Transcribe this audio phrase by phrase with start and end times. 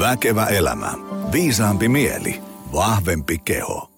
[0.00, 0.92] Väkevä elämä.
[1.32, 2.40] Viisaampi mieli.
[2.72, 3.90] Vahvempi keho.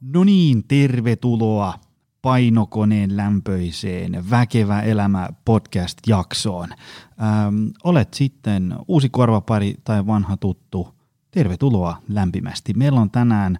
[0.00, 1.74] No niin, tervetuloa
[2.22, 6.68] painokoneen lämpöiseen Väkevä elämä podcast-jaksoon.
[6.70, 10.94] Ähm, olet sitten uusi korvapari tai vanha tuttu.
[11.30, 12.74] Tervetuloa lämpimästi.
[12.74, 13.58] Meillä on tänään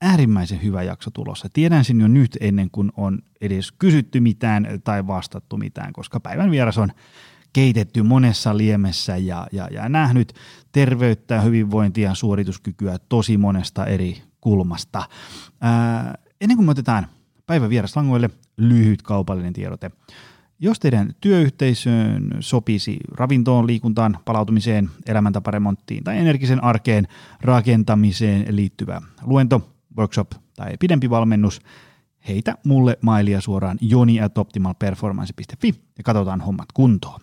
[0.00, 1.48] äärimmäisen hyvä jakso tulossa.
[1.52, 6.50] Tiedän sen jo nyt ennen kuin on edes kysytty mitään tai vastattu mitään, koska päivän
[6.50, 6.92] vieras on
[7.52, 10.32] keitetty monessa liemessä ja, ja, ja nähnyt
[10.72, 15.08] terveyttä, hyvinvointia ja suorituskykyä tosi monesta eri kulmasta.
[15.60, 17.06] Ää, ennen kuin me otetaan
[17.46, 19.90] päivän vieras langoille, lyhyt kaupallinen tiedote.
[20.58, 27.08] Jos teidän työyhteisöön sopisi ravintoon, liikuntaan, palautumiseen, elämäntaparemonttiin tai energisen arkeen
[27.40, 31.60] rakentamiseen liittyvä luento, workshop tai pidempi valmennus,
[32.28, 34.20] heitä mulle mailia suoraan joni
[35.98, 37.20] ja katsotaan hommat kuntoon.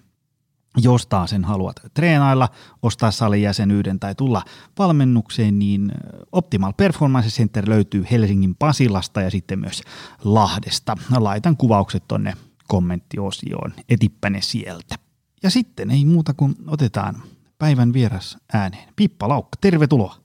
[0.78, 2.50] Jos taas sen haluat treenailla,
[2.84, 4.44] ostaa salijäsenyyden tai tulla
[4.78, 5.92] valmennukseen, niin
[6.32, 9.82] Optimal Performance Center löytyy Helsingin Pasilasta ja sitten myös
[10.24, 10.98] Lahdesta.
[11.18, 12.34] Laitan kuvaukset tonne
[12.68, 14.96] kommenttiosioon, etipä ne sieltä.
[15.44, 17.24] Ja sitten ei muuta kuin otetaan
[17.58, 18.90] päivän vieras ääneen.
[18.96, 20.16] Pippa Laukka, tervetuloa.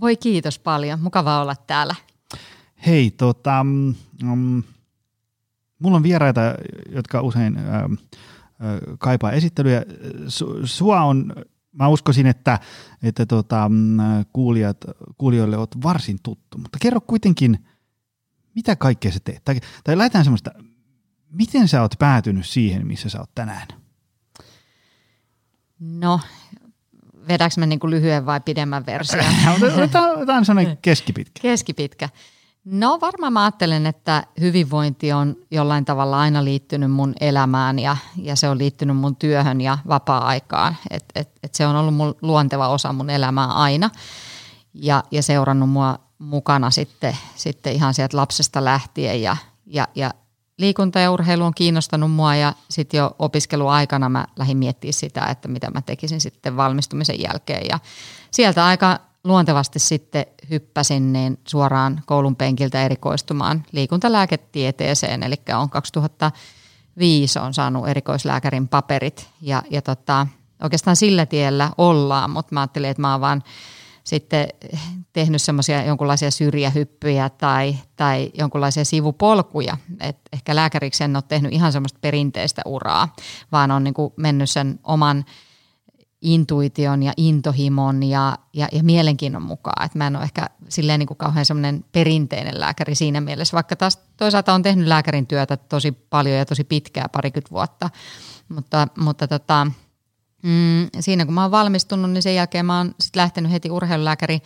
[0.00, 1.94] Voi kiitos paljon, mukava olla täällä.
[2.86, 4.62] Hei, tota, um,
[5.78, 6.40] mulla on vieraita,
[6.88, 7.56] jotka usein...
[7.84, 7.98] Um,
[8.98, 9.82] kaipaa esittelyä.
[10.64, 11.32] Sua on,
[11.72, 12.58] mä uskoisin, että,
[13.02, 13.98] että tota, mm,
[14.32, 14.76] kuulijat,
[15.18, 17.66] kuulijoille olet varsin tuttu, mutta kerro kuitenkin,
[18.54, 19.44] mitä kaikkea sä teet?
[19.44, 20.50] Tai, tai lähdetään semmoista,
[21.30, 23.68] miten sä oot päätynyt siihen, missä sä oot tänään?
[25.80, 26.20] No,
[27.28, 29.24] vedäks mä niinku lyhyen vai pidemmän version?
[30.16, 31.42] Otetaan sellainen keskipitkä.
[31.42, 32.08] Keskipitkä.
[32.64, 38.36] No varmaan mä ajattelen, että hyvinvointi on jollain tavalla aina liittynyt mun elämään ja, ja
[38.36, 40.76] se on liittynyt mun työhön ja vapaa-aikaan.
[40.90, 43.90] Et, et, et se on ollut mun luonteva osa mun elämää aina
[44.74, 49.36] ja, ja seurannut mua mukana sitten, sitten ihan sieltä lapsesta lähtien ja,
[49.66, 50.10] ja, ja
[50.58, 55.48] liikunta ja urheilu on kiinnostanut mua ja sitten jo opiskeluaikana mä lähdin miettimään sitä, että
[55.48, 57.78] mitä mä tekisin sitten valmistumisen jälkeen ja
[58.30, 67.54] sieltä aika luontevasti sitten hyppäsin niin suoraan koulun penkiltä erikoistumaan liikuntalääketieteeseen, eli on 2005 on
[67.54, 70.26] saanut erikoislääkärin paperit ja, ja tota,
[70.62, 73.42] oikeastaan sillä tiellä ollaan, mutta mä ajattelin, että mä oon vaan
[74.04, 74.48] sitten
[75.12, 79.76] tehnyt semmoisia jonkinlaisia syrjähyppyjä tai, tai jonkinlaisia sivupolkuja.
[80.00, 83.14] Et ehkä lääkäriksi en ole tehnyt ihan semmoista perinteistä uraa,
[83.52, 85.24] vaan on niin mennyt sen oman–
[86.22, 89.86] intuition ja intohimon ja, ja, ja mielenkiinnon mukaan.
[89.86, 93.76] Et mä en ole ehkä silleen niin kuin kauhean semmoinen perinteinen lääkäri siinä mielessä, vaikka
[93.76, 97.90] taas toisaalta on tehnyt lääkärin työtä tosi paljon ja tosi pitkää, parikymmentä vuotta.
[98.48, 99.66] Mutta, mutta tota,
[100.42, 104.38] mm, siinä kun mä oon valmistunut, niin sen jälkeen mä oon sit lähtenyt heti urheilulääkäri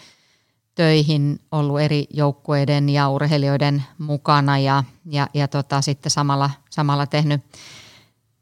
[0.75, 7.43] töihin, ollut eri joukkueiden ja urheilijoiden mukana ja, ja, ja tota, sitten samalla, samalla tehnyt–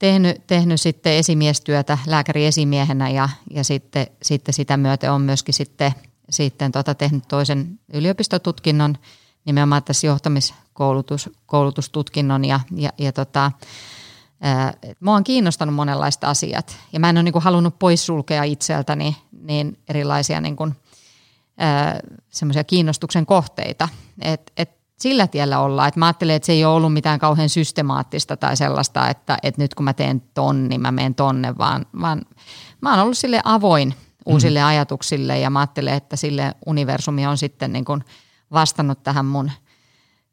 [0.04, 5.92] tehnyt, tehnyt sitten esimiestyötä lääkäriesimiehenä ja, ja sitten, sitten sitä myöten on myöskin sitten,
[6.30, 8.98] sitten tota tehnyt toisen yliopistotutkinnon
[9.44, 13.52] nimenomaan tässä johtamiskoulutustutkinnon ja, ja, ja tota,
[15.00, 19.78] mua on kiinnostanut monenlaista asiat ja mä en ole niin kuin halunnut poissulkea itseltäni niin
[19.88, 20.76] erilaisia niin kuin,
[22.30, 23.88] semmoisia kiinnostuksen kohteita.
[24.22, 25.88] Et, et sillä tiellä ollaan.
[25.88, 29.62] Et mä ajattelen, että se ei ole ollut mitään kauhean systemaattista tai sellaista, että, että
[29.62, 32.22] nyt kun mä teen ton, niin mä menen tonne, vaan, vaan
[32.80, 33.94] mä oon ollut sille avoin
[34.26, 34.68] uusille mm-hmm.
[34.68, 38.04] ajatuksille ja mä ajattelen, että sille universumi on sitten niin kuin
[38.52, 39.50] vastannut tähän mun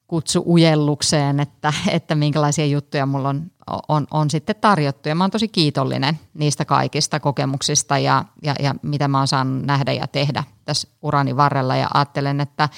[0.07, 3.51] kutsuujellukseen, että, että minkälaisia juttuja mulla on,
[3.87, 5.09] on, on sitten tarjottu.
[5.09, 9.65] Ja mä oon tosi kiitollinen niistä kaikista kokemuksista ja, ja, ja mitä mä oon saanut
[9.65, 11.75] nähdä ja tehdä tässä urani varrella.
[11.75, 12.69] Ja ajattelen, että,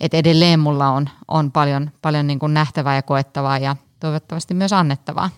[0.00, 4.72] että edelleen mulla on, on paljon, paljon niin kuin nähtävää ja koettavaa ja toivottavasti myös
[4.72, 5.30] annettavaa.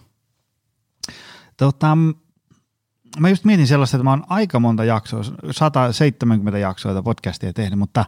[1.57, 1.97] Tota,
[3.19, 8.05] mä just mietin sellaista, että mä oon aika monta jaksoa, 170 jaksoa podcastia tehnyt, mutta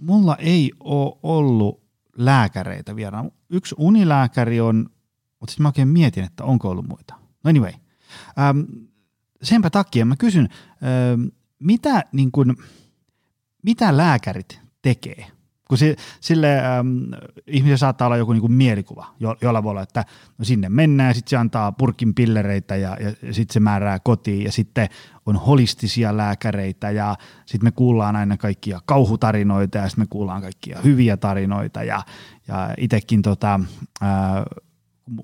[0.00, 1.82] mulla ei ole ollut
[2.16, 3.24] lääkäreitä vielä.
[3.50, 4.90] Yksi unilääkäri on,
[5.40, 7.14] mutta sitten mä oikein mietin, että onko ollut muita.
[7.44, 7.72] No anyway.
[8.38, 8.60] Ähm,
[9.42, 10.48] senpä takia mä kysyn,
[10.82, 11.26] ähm,
[11.58, 12.56] mitä, niin kun,
[13.62, 15.26] mitä lääkärit tekee?
[15.68, 15.78] Kun
[16.20, 16.88] sille ähm,
[17.46, 20.04] ihmisellä saattaa olla joku niin mielikuva, jo, jolla voi olla, että
[20.38, 24.44] no sinne mennään ja sitten se antaa purkin pillereitä ja, ja sitten se määrää kotiin
[24.44, 24.88] ja sitten
[25.26, 30.78] on holistisia lääkäreitä ja sitten me kuullaan aina kaikkia kauhutarinoita ja sitten me kuullaan kaikkia
[30.84, 32.02] hyviä tarinoita ja,
[32.48, 33.60] ja itsekin tota,
[34.02, 34.08] äh,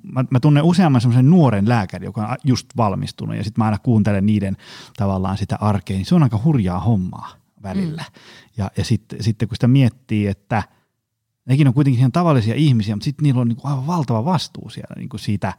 [0.03, 3.79] mä, mä tunnen useamman semmoisen nuoren lääkärin, joka on just valmistunut ja sitten mä aina
[3.79, 4.57] kuuntelen niiden
[4.97, 7.33] tavallaan sitä arkea, niin se on aika hurjaa hommaa
[7.63, 8.03] välillä.
[8.03, 8.21] Mm.
[8.57, 10.63] Ja, ja sitten, sitten kun sitä miettii, että
[11.47, 14.71] nekin on kuitenkin ihan tavallisia ihmisiä, mutta sitten niillä on niin kuin aivan valtava vastuu
[14.71, 15.53] siellä niin kuin siitä,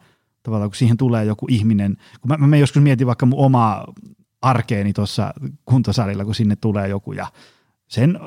[0.43, 3.93] tavallaan kun siihen tulee joku ihminen, kun mä, mä joskus mietin vaikka mun omaa
[4.41, 5.33] arkeeni tuossa
[5.65, 7.27] kuntosalilla, kun sinne tulee joku ja
[7.87, 8.19] sen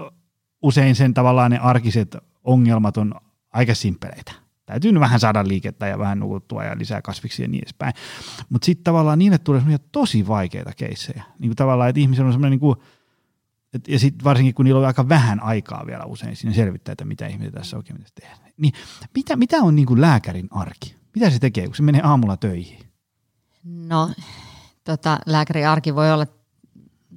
[0.62, 3.14] usein sen tavallaan ne arkiset ongelmat on
[3.52, 4.32] aika simpeleitä.
[4.68, 7.92] Täytyy nyt vähän saada liikettä ja vähän nukuttua ja lisää kasviksia ja niin edespäin.
[8.48, 9.62] Mutta sitten tavallaan niille tulee
[9.92, 11.22] tosi vaikeita keissejä.
[11.38, 12.76] Niin kuin tavallaan, että ihmisellä on semmoinen niin kuin,
[13.74, 17.04] et, ja sitten varsinkin kun niillä on aika vähän aikaa vielä usein siinä selvittää, että
[17.04, 18.36] mitä ihmisiä tässä oikein pitäisi tehdä.
[18.56, 18.72] Niin
[19.14, 20.96] mitä, mitä on niin kuin lääkärin arki?
[21.14, 22.78] Mitä se tekee, kun se menee aamulla töihin?
[23.64, 24.10] No,
[24.84, 26.26] tota, lääkärin arki voi olla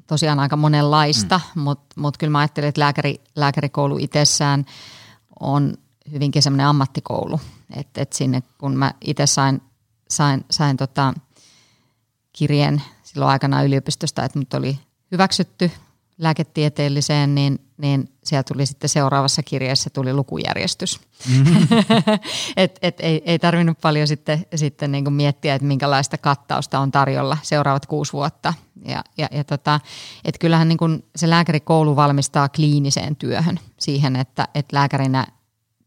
[0.07, 1.61] tosiaan aika monenlaista, mm.
[1.61, 4.65] mutta mut kyllä mä ajattelen, että lääkäri, lääkärikoulu itsessään
[5.39, 5.73] on
[6.11, 7.39] hyvinkin semmoinen ammattikoulu.
[7.75, 9.61] Että et sinne kun mä itse sain,
[10.09, 11.13] sain, sain tota
[12.33, 14.79] kirjeen silloin aikana yliopistosta, että mut oli
[15.11, 15.71] hyväksytty
[16.17, 20.99] lääketieteelliseen, niin, niin siellä tuli sitten seuraavassa kirjeessä tuli lukujärjestys.
[21.29, 21.67] Mm-hmm.
[22.57, 26.91] et, et, ei, ei tarvinnut paljon sitten, sitten niin kuin miettiä, että minkälaista kattausta on
[26.91, 28.53] tarjolla seuraavat kuusi vuotta.
[28.85, 29.79] Ja, ja, ja tota,
[30.25, 35.27] et kyllähän niin kuin se lääkärikoulu valmistaa kliiniseen työhön siihen, että, että lääkärinä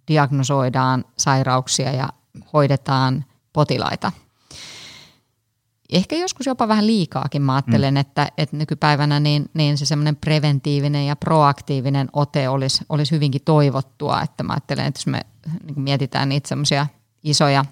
[0.09, 2.09] diagnosoidaan sairauksia ja
[2.53, 4.13] hoidetaan potilaita–
[5.93, 7.43] ehkä joskus jopa vähän liikaakin.
[7.43, 8.01] Mä ajattelen, mm.
[8.01, 14.23] että, että nykypäivänä niin, niin se semmoinen preventiivinen ja proaktiivinen ote olisi, olisi hyvinkin toivottua,
[14.23, 15.21] että mä ajattelen, että jos me
[15.65, 16.87] niin mietitään niitä semmoisia
[17.23, 17.65] isoja,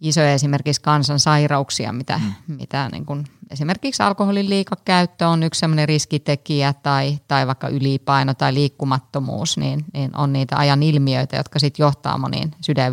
[0.00, 2.56] isoja esimerkiksi kansansairauksia, mitä, mm.
[2.56, 8.54] mitä niin kuin, esimerkiksi alkoholin liikakäyttö on yksi semmoinen riskitekijä tai, tai vaikka ylipaino tai
[8.54, 12.92] liikkumattomuus, niin, niin on niitä ajan ilmiöitä, jotka sitten johtaa moniin sydän-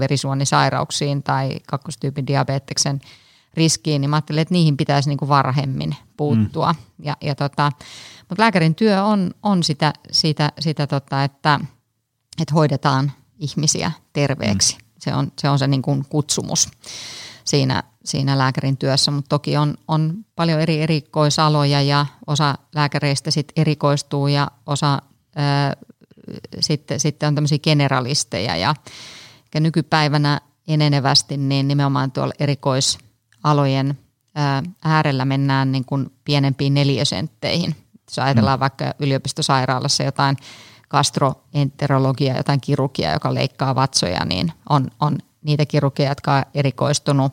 [1.24, 3.02] tai kakkostyypin diabeteksen–
[3.54, 6.74] riskiin, niin mä ajattelin, että niihin pitäisi niin kuin varhemmin puuttua.
[6.74, 7.06] Mm.
[7.06, 7.72] Ja, ja tota,
[8.30, 11.60] mutta lääkärin työ on, on sitä, sitä, sitä tota, että,
[12.42, 14.78] että hoidetaan ihmisiä terveeksi.
[14.78, 14.83] Mm.
[15.04, 16.70] Se on se, on se niin kuin kutsumus
[17.46, 23.52] siinä, siinä lääkärin työssä, mutta toki on, on paljon eri erikoisaloja ja osa lääkäreistä sit
[23.56, 25.02] erikoistuu ja osa
[25.36, 25.74] ää,
[26.60, 28.76] sitten, sitten on tämmöisiä generalisteja ja,
[29.60, 32.98] nykypäivänä enenevästi niin nimenomaan tuolla erikois
[33.44, 33.98] alojen
[34.84, 37.76] äärellä mennään niin kuin pienempiin neliösentteihin.
[38.08, 38.62] Jos ajatellaan mm.
[38.62, 40.38] vaikka yliopistosairaalassa jotain
[40.94, 47.32] gastroenterologiaa, jotain kirurgiaa, joka leikkaa vatsoja, niin on, on niitä kirurgia, jotka on erikoistunut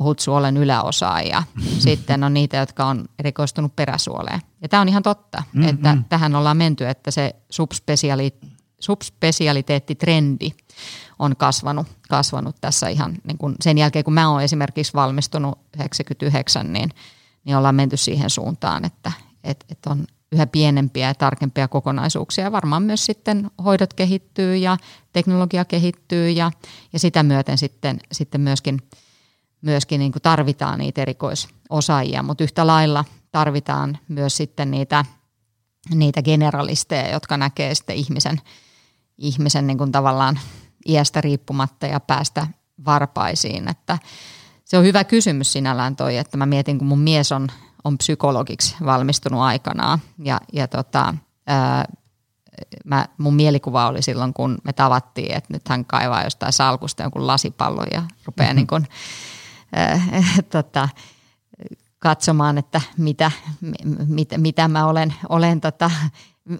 [0.00, 1.42] ohutsuolen yläosaan ja
[1.86, 4.40] sitten on niitä, jotka on erikoistunut peräsuoleen.
[4.62, 5.68] Ja tämä on ihan totta, mm-hmm.
[5.68, 8.34] että tähän ollaan menty, että se subspesiali,
[8.80, 10.50] subspesialiteettitrendi
[11.18, 16.72] on kasvanut, kasvanut tässä ihan niin kuin sen jälkeen, kun mä oon esimerkiksi valmistunut 99,
[16.72, 16.90] niin,
[17.44, 19.12] niin ollaan menty siihen suuntaan, että
[19.44, 22.52] et, et on yhä pienempiä ja tarkempia kokonaisuuksia.
[22.52, 24.76] Varmaan myös sitten hoidot kehittyy ja
[25.12, 26.52] teknologia kehittyy ja,
[26.92, 28.78] ja sitä myöten sitten, sitten myöskin,
[29.60, 35.04] myöskin niin kuin tarvitaan niitä erikoisosaajia, mutta yhtä lailla tarvitaan myös sitten niitä,
[35.94, 38.40] niitä generalisteja, jotka näkee sitten ihmisen,
[39.18, 40.38] ihmisen niin kuin tavallaan
[40.88, 42.46] iästä riippumatta ja päästä
[42.84, 43.68] varpaisiin.
[43.68, 43.98] Että
[44.64, 47.48] se on hyvä kysymys sinällään toi, että mä mietin, kun mun mies on,
[47.84, 51.14] on psykologiksi valmistunut aikanaan ja, ja tota,
[51.46, 51.84] ää,
[52.84, 57.26] mä, mun mielikuva oli silloin, kun me tavattiin, että nyt hän kaivaa jostain salkusta jonkun
[57.26, 58.56] lasipallon ja rupeaa mm-hmm.
[58.56, 58.86] niin kun,
[59.72, 60.00] ää,
[60.50, 60.88] tota,
[61.98, 63.30] katsomaan, että mitä,
[64.06, 65.90] mit, mitä mä olen, olen tota,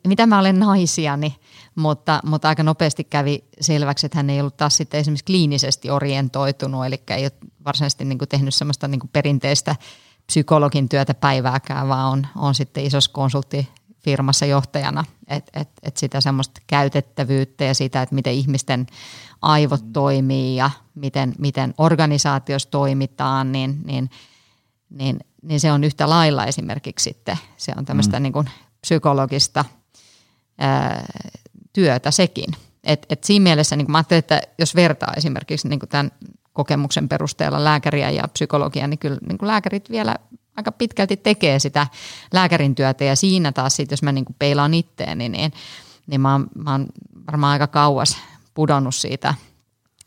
[0.07, 1.37] mitä mä olen naisiani,
[1.75, 6.87] mutta, mutta aika nopeasti kävi selväksi, että hän ei ollut taas sitten esimerkiksi kliinisesti orientoitunut,
[6.87, 7.33] eli ei ole
[7.65, 9.77] varsinaisesti niin kuin tehnyt semmoista niin kuin perinteistä
[10.33, 16.61] psykologin työtä päivääkään, vaan on, on sitten isossa konsulttifirmassa johtajana, että et, et sitä semmoista
[16.67, 18.87] käytettävyyttä ja sitä, että miten ihmisten
[19.43, 24.11] aivot toimii ja miten, miten organisaatiossa toimitaan, niin, niin,
[24.91, 28.23] niin, niin se on yhtä lailla esimerkiksi sitten, se on tämmöistä mm.
[28.23, 29.65] niin kuin psykologista–
[30.59, 31.07] ää,
[31.73, 32.55] työtä sekin.
[32.85, 36.11] Et, et siinä mielessä niin mä ajattelin, että jos vertaa esimerkiksi niin tämän
[36.59, 40.17] kokemuksen perusteella lääkäriä ja psykologia, niin kyllä niin lääkärit vielä
[40.57, 41.87] aika pitkälti tekee sitä
[42.33, 43.05] lääkärin työtä.
[43.05, 45.53] Ja siinä taas sit, jos mä niin peilaan itteeni, niin,
[46.07, 46.87] niin mä, oon, mä oon
[47.27, 48.19] varmaan aika kauas
[48.55, 49.35] pudonnut siitä,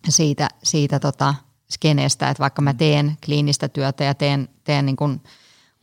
[0.10, 1.36] siitä, siitä tota
[1.70, 5.22] skeneestä, että vaikka mä teen kliinistä työtä ja teen, teen niin kuin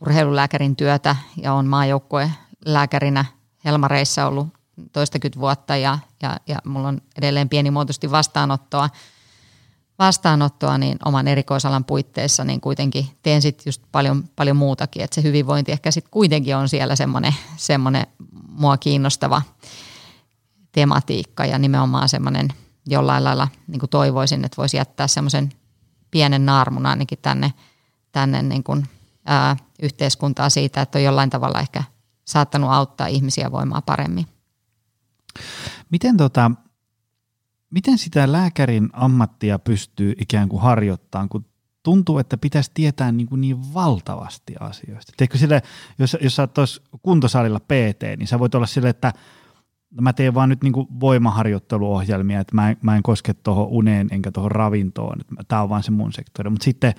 [0.00, 2.32] urheilulääkärin työtä ja on maajoukkueen
[2.64, 3.24] lääkärinä
[3.64, 4.48] Helmareissa ollut
[4.92, 8.88] toistakymmentä vuotta ja, ja, ja mulla on edelleen pienimuotoisesti vastaanottoa
[9.98, 15.22] vastaanottoa, niin oman erikoisalan puitteissa niin kuitenkin teen sitten just paljon, paljon muutakin, että se
[15.22, 16.96] hyvinvointi ehkä sitten kuitenkin on siellä
[17.56, 18.06] semmoinen
[18.48, 19.42] mua kiinnostava
[20.72, 22.48] tematiikka ja nimenomaan semmoinen
[22.86, 25.52] jollain lailla niin kuin toivoisin, että voisi jättää semmoisen
[26.10, 27.52] pienen naarmun ainakin tänne,
[28.12, 28.88] tänne niin kuin,
[29.26, 31.82] ää, yhteiskuntaa siitä, että on jollain tavalla ehkä
[32.24, 34.26] saattanut auttaa ihmisiä voimaa paremmin.
[35.90, 36.50] Miten, tota,
[37.70, 41.44] miten sitä lääkärin ammattia pystyy ikään kuin harjoittamaan, kun
[41.82, 45.12] tuntuu, että pitäisi tietää niin, kuin niin valtavasti asioista.
[45.16, 45.62] Teekö sille,
[45.98, 49.12] jos, jos sä oot kuntosalilla PT, niin sä voit olla sille, että
[49.90, 53.66] no mä teen vaan nyt niin kuin voimaharjoitteluohjelmia, että mä en, mä en koske tuohon
[53.66, 56.50] uneen enkä tuohon ravintoon, tämä on vaan se mun sektori.
[56.50, 56.92] Mutta sitten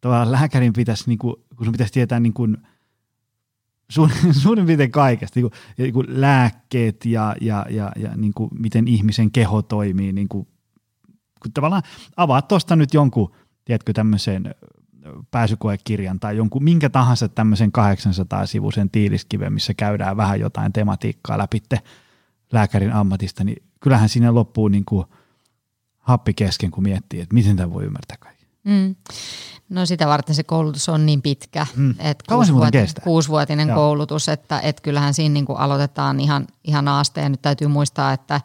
[0.00, 2.56] tavallaan lääkärin pitäisi, niin kuin, kun sun pitäisi tietää niin kuin–
[3.88, 8.50] suurin, suurin piirtein kaikesta, niin kuin, niin kuin lääkkeet ja, ja, ja, ja niin kuin
[8.58, 10.12] miten ihmisen keho toimii.
[10.12, 10.48] Niin kuin,
[11.42, 11.82] kun tavallaan
[12.16, 14.54] avaat tuosta nyt jonkun, tiedätkö, tämmöisen
[15.30, 21.62] pääsykoekirjan tai jonkun minkä tahansa tämmöisen 800-sivuisen tiiliskiven, missä käydään vähän jotain tematiikkaa läpi
[22.52, 25.06] lääkärin ammatista, niin kyllähän siinä loppuu niin kuin
[25.98, 28.33] happi kesken, kun miettii, että miten tämä voi ymmärtää.
[28.64, 28.94] Mm.
[29.68, 31.90] No sitä varten se koulutus on niin pitkä, mm.
[31.90, 37.24] että kuusivuotinen, kuusivuotinen koulutus, että et kyllähän siinä niin kuin aloitetaan ihan, ihan aasteen.
[37.24, 38.40] Ja nyt täytyy muistaa, että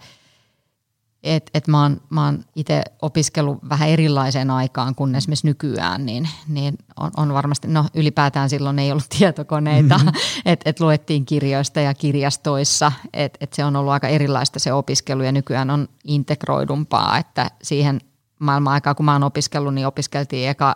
[1.24, 6.30] et, et mä oon, mä oon itse opiskellut vähän erilaiseen aikaan kuin esimerkiksi nykyään, niin,
[6.48, 10.12] niin on, on varmasti, no ylipäätään silloin ei ollut tietokoneita, mm-hmm.
[10.46, 15.24] että et luettiin kirjoista ja kirjastoissa, että et se on ollut aika erilaista se opiskelu
[15.24, 18.02] ja nykyään on integroidumpaa, että siihen
[18.40, 20.76] maailman aikaa, kun mä oon opiskellut, niin opiskeltiin eka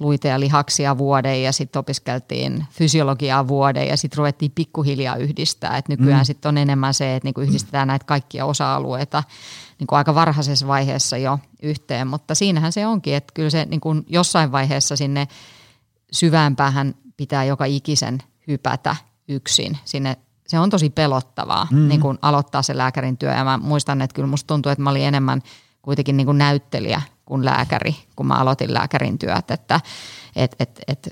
[0.00, 5.76] luita ja lihaksia vuoden ja sitten opiskeltiin fysiologiaa vuoden ja sitten ruvettiin pikkuhiljaa yhdistää.
[5.76, 6.24] Et nykyään mm.
[6.24, 9.22] sitten on enemmän se, että niinku yhdistetään näitä kaikkia osa-alueita
[9.78, 14.52] niinku aika varhaisessa vaiheessa jo yhteen, mutta siinähän se onkin, että kyllä se niinku jossain
[14.52, 15.28] vaiheessa sinne
[16.12, 18.18] syvämpään pitää joka ikisen
[18.48, 18.96] hypätä
[19.28, 21.88] yksin sinne se on tosi pelottavaa mm-hmm.
[21.88, 23.32] niin kun aloittaa se lääkärin työ.
[23.32, 25.42] Ja mä muistan, että kyllä musta tuntuu, että mä olin enemmän–
[25.84, 29.80] kuitenkin niin kuin näyttelijä kuin lääkäri, kun mä aloitin lääkärin työt, että
[30.36, 31.08] et, et, et,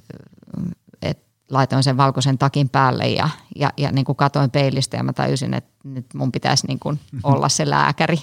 [1.03, 1.19] et
[1.51, 5.55] laitoin sen valkoisen takin päälle ja, ja, ja niin kuin katoin peilistä ja mä tajusin,
[5.55, 8.19] että nyt mun pitäisi niin kuin olla se lääkäri.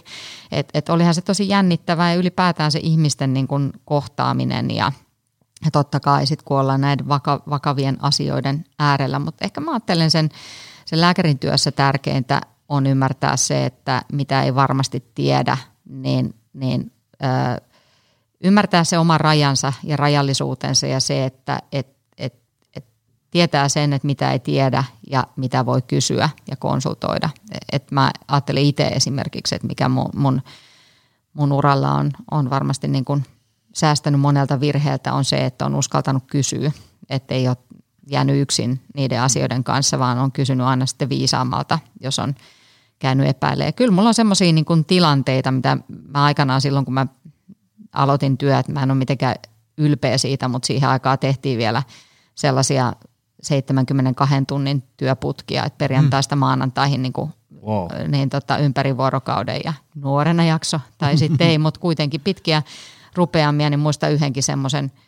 [0.52, 4.92] Et, et olihan se tosi jännittävää ja ylipäätään se ihmisten niin kuin kohtaaminen ja,
[5.66, 10.12] ja totta kai sitten kun ollaan näiden vaka, vakavien asioiden äärellä, mutta ehkä mä ajattelen
[10.12, 10.30] sen,
[10.86, 16.92] sen lääkärin työssä tärkeintä on ymmärtää se, että mitä ei varmasti tiedä, niin niin
[17.24, 17.62] ö,
[18.44, 21.88] ymmärtää se oma rajansa ja rajallisuutensa ja se, että et,
[22.18, 22.36] et,
[22.76, 22.86] et
[23.32, 27.30] tietää sen, että mitä ei tiedä ja mitä voi kysyä ja konsultoida.
[27.72, 30.42] Et mä ajattelen itse esimerkiksi, että mikä mun, mun,
[31.34, 33.26] mun uralla on, on varmasti niin kuin
[33.74, 36.72] säästänyt monelta virheeltä on se, että on uskaltanut kysyä,
[37.10, 37.58] että ei ole
[38.12, 42.36] jäänyt yksin niiden asioiden kanssa, vaan on kysynyt aina sitten viisaammalta, jos on–
[43.00, 43.74] käynyt epäilemään.
[43.74, 45.78] Kyllä mulla on semmoisia niin tilanteita, mitä
[46.08, 47.08] mä aikanaan silloin, kun mä
[47.94, 49.36] aloitin työt, mä en ole mitenkään
[49.78, 51.84] ylpeä siitä, mutta siihen aikaan tehtiin vielä
[52.36, 52.94] sellaisia
[53.42, 56.40] 72 tunnin työputkia, että perjantaista mm.
[56.40, 57.32] maanantaihin niin kuin,
[57.66, 57.88] wow.
[58.08, 62.64] niin tota, ympäri vuorokauden ja nuorena jakso, tai sitten ei, mutta kuitenkin pitkiä
[63.16, 64.92] rupeamia, niin muista yhdenkin semmoisen–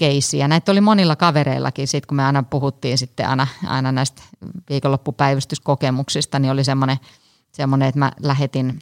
[0.00, 0.48] keissiä.
[0.48, 4.22] Näitä oli monilla kavereillakin, sit kun me aina puhuttiin sitten aina, aina näistä
[4.70, 6.98] viikonloppupäivystyskokemuksista, niin oli semmoinen,
[7.52, 8.78] semmoinen että mä lähetin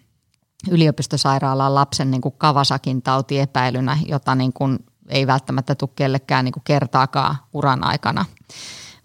[0.70, 6.52] yliopistosairaalaan lapsen niin kuin Kavasakin tauti epäilynä, jota niin kuin ei välttämättä tule kellekään niin
[6.52, 8.24] kuin kertaakaan uran aikana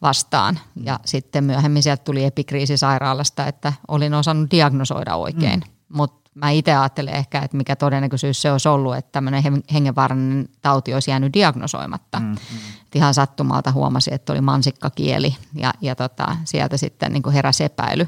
[0.02, 0.60] vastaan.
[0.84, 5.60] Ja sitten myöhemmin sieltä tuli epikriisisairaalasta, että olin osannut diagnosoida oikein.
[5.60, 5.98] Mm.
[5.98, 10.94] Mutta mä itse ajattelen ehkä, että mikä todennäköisyys se olisi ollut, että tämmöinen hengenvaarallinen tauti
[10.94, 12.20] olisi jäänyt diagnosoimatta.
[12.20, 12.38] Mm, mm.
[12.96, 18.08] Ihan sattumalta huomasi, että oli mansikkakieli ja, ja tota, sieltä sitten niin kuin heräsi epäily.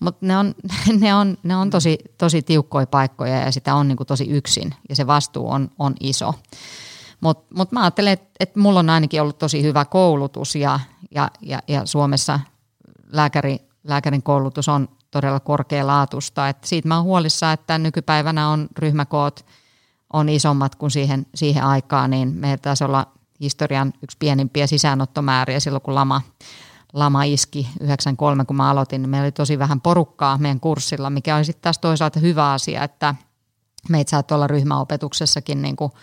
[0.00, 0.54] Mutta ne on,
[1.00, 4.74] ne on, ne on tosi, tosi tiukkoja paikkoja ja sitä on niin kuin tosi yksin
[4.88, 6.34] ja se vastuu on, on iso.
[7.20, 10.80] Mutta mut mä ajattelen, että et mulla on ainakin ollut tosi hyvä koulutus ja,
[11.10, 12.40] ja, ja, ja Suomessa
[13.12, 16.48] lääkäri, lääkärin koulutus on todella korkealaatusta.
[16.48, 19.46] Et siitä mä oon huolissaan, että nykypäivänä on ryhmäkoot
[20.12, 23.06] on isommat kuin siihen, siihen aikaan, niin meillä taisi olla
[23.40, 26.22] historian yksi pienimpiä sisäänottomääriä silloin, kun lama,
[26.92, 31.36] lama iski 93, kun mä aloitin, niin meillä oli tosi vähän porukkaa meidän kurssilla, mikä
[31.36, 33.14] oli sitten taas toisaalta hyvä asia, että
[33.88, 35.92] meitä saattoi olla ryhmäopetuksessakin niin kuin–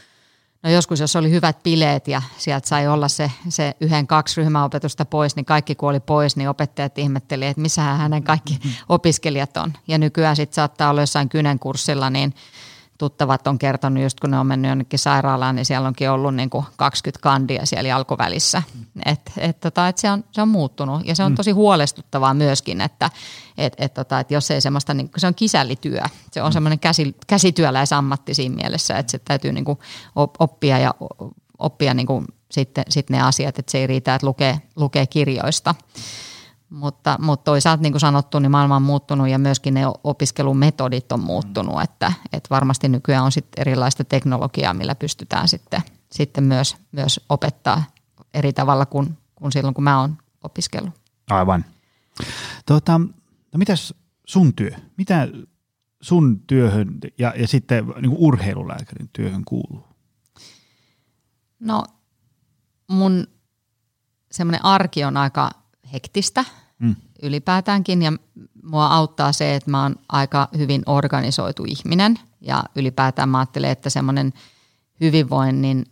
[0.64, 5.06] No joskus, jos oli hyvät bileet ja sieltä sai olla se, se yhden, kaksi ryhmäopetusta
[5.06, 9.74] pois, niin kaikki kuoli pois, niin opettajat ihmetteli, että missä hänen kaikki opiskelijat on.
[9.88, 12.34] Ja nykyään sitten saattaa olla jossain kynen kurssilla, niin
[12.98, 16.50] tuttavat on kertonut, just kun ne on mennyt jonnekin sairaalaan, niin siellä onkin ollut niin
[16.50, 18.64] kuin 20 kandia siellä jalkovälissä.
[19.06, 21.36] Et, et, tota, et se, on, se on muuttunut ja se on mm.
[21.36, 23.10] tosi huolestuttavaa myöskin, että
[23.58, 26.02] et, et, tota, et jos ei semmoista, niin se on kisällityö.
[26.32, 26.54] Se on mm.
[26.54, 29.80] semmoinen käsi, käsityöläisammatti siinä mielessä, että se täytyy niin kuin
[30.40, 30.94] oppia ja
[31.60, 35.76] oppia niin kuin sitten, sitten ne asiat, että se ei riitä, että lukee, lukee kirjoista.
[36.74, 41.20] Mutta, mutta toisaalta niin kuin sanottu, niin maailma on muuttunut ja myöskin ne opiskelumetodit on
[41.20, 47.20] muuttunut, että, että varmasti nykyään on sitten erilaista teknologiaa, millä pystytään sitten, sitten myös, myös
[47.30, 47.84] opettaa
[48.34, 50.94] eri tavalla kuin, kuin silloin, kun mä oon opiskellut.
[51.30, 51.66] Aivan.
[52.66, 52.98] Tota,
[53.54, 53.94] no mitäs
[54.26, 54.72] sun työ?
[54.98, 55.28] Mitä
[56.02, 59.88] sun työhön ja, ja sitten niin urheilulääkärin työhön kuuluu?
[61.60, 61.84] No
[62.88, 63.28] mun
[64.32, 65.52] semmoinen arki on aika
[65.94, 66.46] hektistä
[66.84, 66.96] mm.
[67.22, 68.14] ylipäätäänkin ja
[68.64, 73.90] mua auttaa se, että mä oon aika hyvin organisoitu ihminen ja ylipäätään mä ajattelen, että
[73.90, 74.34] semmoinen
[75.02, 75.86] hyvinvoinnin,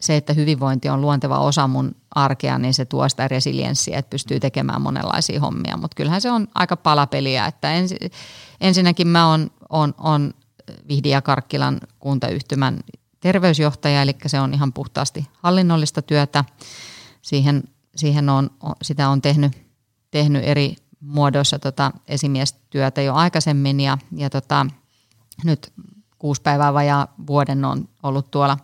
[0.00, 4.40] se, että hyvinvointi on luonteva osa mun arkea, niin se tuo sitä resilienssiä, että pystyy
[4.40, 7.94] tekemään monenlaisia hommia, mutta kyllähän se on aika palapeliä, että ens,
[8.60, 10.34] ensinnäkin mä oon on, on
[10.88, 12.80] Vihdi ja Karkkilan kuntayhtymän
[13.20, 16.44] terveysjohtaja, eli se on ihan puhtaasti hallinnollista työtä.
[17.22, 17.62] Siihen,
[17.96, 18.50] siihen on,
[18.82, 19.65] sitä on tehnyt,
[20.16, 24.66] tehnyt eri muodoissa tota esimiestyötä jo aikaisemmin ja, ja tota,
[25.44, 25.72] nyt
[26.18, 28.58] kuusi päivää vajaa vuoden on ollut tuolla,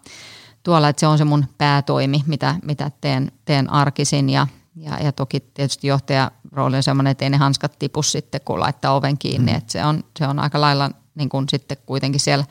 [0.63, 5.13] tuolla että se on se mun päätoimi, mitä, mitä teen, teen arkisin ja, ja, ja
[5.13, 9.19] toki tietysti johtaja rooli on sellainen, että ei ne hanskat tipu sitten, kun laittaa oven
[9.19, 9.59] kiinni, mm.
[9.59, 12.45] että se on, se on aika lailla niin kuin sitten kuitenkin siellä,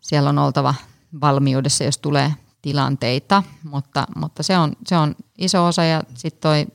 [0.00, 0.74] siellä on oltava
[1.20, 6.66] valmiudessa, jos tulee tilanteita, mutta, mutta se, on, se on iso osa ja sitten toi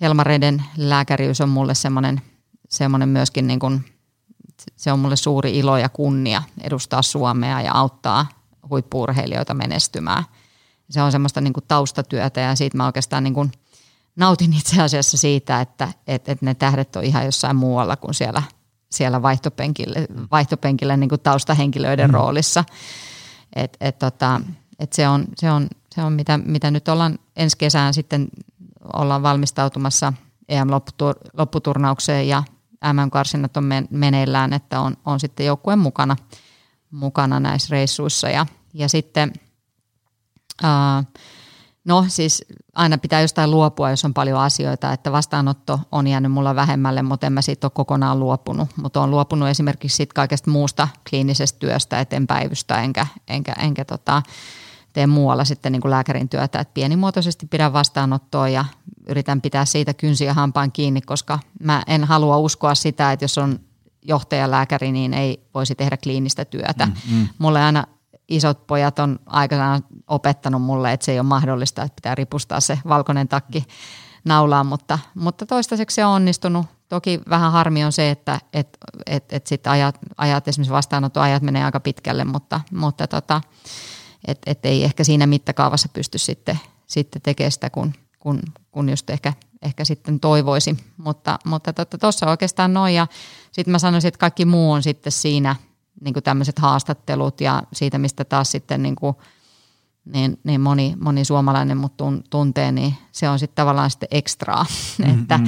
[0.00, 2.20] Helmareiden lääkäriys on mulle semmoinen,
[2.68, 3.84] semmoinen myöskin niin kuin,
[4.76, 8.26] se on mulle suuri ilo ja kunnia edustaa Suomea ja auttaa
[8.70, 10.24] huippuurheilijoita menestymään.
[10.90, 13.52] Se on semmoista niin kuin taustatyötä ja siitä mä oikeastaan niin kuin
[14.16, 18.42] nautin itse asiassa siitä, että, että, että ne tähdet on ihan jossain muualla kuin siellä,
[18.90, 22.14] siellä vaihtopenkillä, vaihtopenkillä niin kuin taustahenkilöiden mm.
[22.14, 22.64] roolissa.
[23.56, 24.40] Et, et tota,
[24.78, 28.28] et se on, se on, se on mitä, mitä nyt ollaan ensi kesään sitten
[28.92, 30.12] ollaan valmistautumassa
[30.48, 32.42] EM-lopputurnaukseen ja
[32.92, 36.16] MM-karsinnat on meneillään, että on, on sitten joukkueen mukana,
[36.90, 38.28] mukana näissä reissuissa.
[38.28, 39.32] Ja, ja sitten
[40.62, 41.04] ää,
[41.86, 42.44] No siis
[42.74, 47.26] aina pitää jostain luopua, jos on paljon asioita, että vastaanotto on jäänyt mulla vähemmälle, mutta
[47.26, 48.68] en mä siitä ole kokonaan luopunut.
[48.76, 53.84] Mutta on luopunut esimerkiksi siitä kaikesta muusta kliinisestä työstä, että en päivystä enkä, enkä, enkä
[53.84, 54.22] tota,
[54.96, 56.58] tee muualla sitten niin kuin lääkärin työtä.
[56.58, 58.64] Et pienimuotoisesti pidän vastaanottoa ja
[59.08, 63.60] yritän pitää siitä kynsiä hampaan kiinni, koska mä en halua uskoa sitä, että jos on
[64.02, 66.86] johtajalääkäri, niin ei voisi tehdä kliinistä työtä.
[66.86, 67.28] Mm, mm.
[67.38, 67.84] Mulle aina
[68.28, 72.78] isot pojat on aikanaan opettanut mulle, että se ei ole mahdollista, että pitää ripustaa se
[72.88, 73.64] valkoinen takki
[74.24, 76.66] naulaan, mutta, mutta toistaiseksi se on onnistunut.
[76.88, 81.64] Toki vähän harmi on se, että et, et, et sit ajat, ajat, esimerkiksi vastaanottoajat menee
[81.64, 83.40] aika pitkälle, mutta, mutta tota,
[84.26, 89.10] et, et ei ehkä siinä mittakaavassa pysty sitten, sitten tekemään sitä, kun, kun, kun just
[89.10, 90.76] ehkä, ehkä sitten toivoisi.
[90.96, 93.06] Mutta tuossa mutta tota, oikeastaan noin ja
[93.52, 95.56] sitten mä sanoisin, että kaikki muu on sitten siinä–
[96.00, 99.16] niin tämmöiset haastattelut ja siitä, mistä taas sitten niin kuin,
[100.06, 101.92] niin, niin moni, moni suomalainen mut
[102.30, 104.66] tuntee, niin se on sitten tavallaan sitten ekstraa,
[104.98, 105.14] mm-hmm.
[105.22, 105.40] että,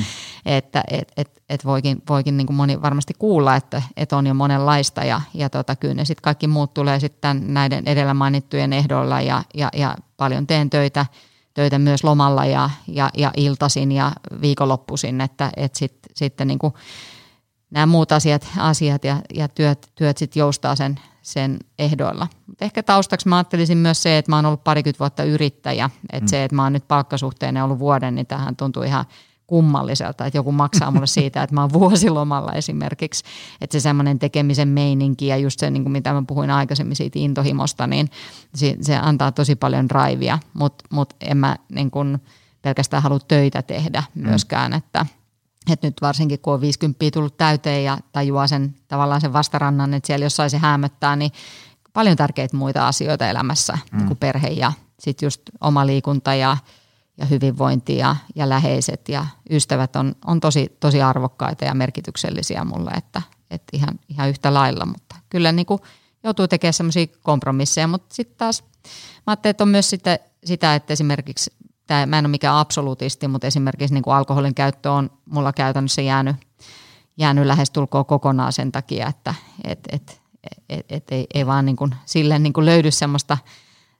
[0.46, 4.34] että et, et, et voikin, voikin niin kuin moni varmasti kuulla, että, että on jo
[4.34, 9.20] monenlaista ja, ja tota, kyllä ne sitten kaikki muut tulee sitten näiden edellä mainittujen ehdoilla
[9.20, 11.06] ja, ja, ja paljon teen töitä,
[11.54, 16.74] töitä myös lomalla ja, ja, ja iltasin ja viikonloppuisin, että et sit, sitten niin kuin
[17.70, 21.00] nämä muut asiat, asiat ja, ja työt, työt sitten joustaa sen,
[21.32, 22.28] sen ehdoilla.
[22.46, 25.90] Mut ehkä taustaksi mä ajattelisin myös se, että mä oon ollut parikymmentä vuotta yrittäjä.
[26.12, 26.28] Että mm.
[26.28, 29.04] se, että mä oon nyt palkkasuhteen ollut vuoden, niin tähän tuntuu ihan
[29.46, 33.24] kummalliselta, että joku maksaa mulle siitä, että mä oon vuosilomalla esimerkiksi.
[33.60, 37.18] Että se semmoinen tekemisen meininki ja just se, niin kuin mitä mä puhuin aikaisemmin siitä
[37.18, 38.10] intohimosta, niin
[38.54, 42.18] se, se antaa tosi paljon raivia, mutta mut en mä niin kuin
[42.62, 44.22] pelkästään halua töitä tehdä mm.
[44.22, 44.78] myöskään, mm.
[44.78, 45.06] että–
[45.72, 50.06] että nyt varsinkin kun on 50 tullut täyteen ja tajuaa sen tavallaan sen vastarannan, että
[50.06, 51.32] siellä jossain se hämöttää, niin
[51.92, 54.06] paljon tärkeitä muita asioita elämässä, mm.
[54.06, 56.56] kuin perhe ja sitten just oma liikunta ja,
[57.18, 62.90] ja hyvinvointi ja, ja läheiset ja ystävät on, on tosi, tosi arvokkaita ja merkityksellisiä mulle,
[62.90, 65.80] että, että ihan, ihan yhtä lailla, mutta kyllä niin kuin
[66.24, 70.92] joutuu tekemään semmoisia kompromisseja, mutta sitten taas mä ajattelin, että on myös sitä, sitä että
[70.92, 71.50] esimerkiksi
[71.88, 76.02] tämä, mä en ole mikään absoluutisti, mutta esimerkiksi niin kuin alkoholin käyttö on mulla käytännössä
[76.02, 76.36] jäänyt,
[77.16, 80.20] jäänyt lähestulkoon kokonaan sen takia, että et, et,
[80.68, 83.38] et, et ei, ei vaan niin kuin, sille niin kuin löydy semmoista,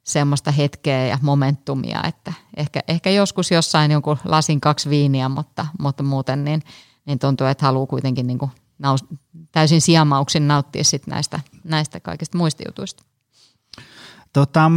[0.04, 6.02] semmoista hetkeä ja momentumia, että ehkä, ehkä joskus jossain jonkun lasin kaksi viiniä, mutta, mutta
[6.02, 6.62] muuten niin,
[7.06, 9.04] niin tuntuu, että haluaa kuitenkin niin kuin naus,
[9.52, 13.04] täysin siemauksin nauttia sit näistä, näistä kaikista muista jutuista.
[14.32, 14.70] Tota,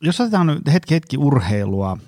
[0.00, 1.98] jos otetaan nyt hetki hetki urheilua,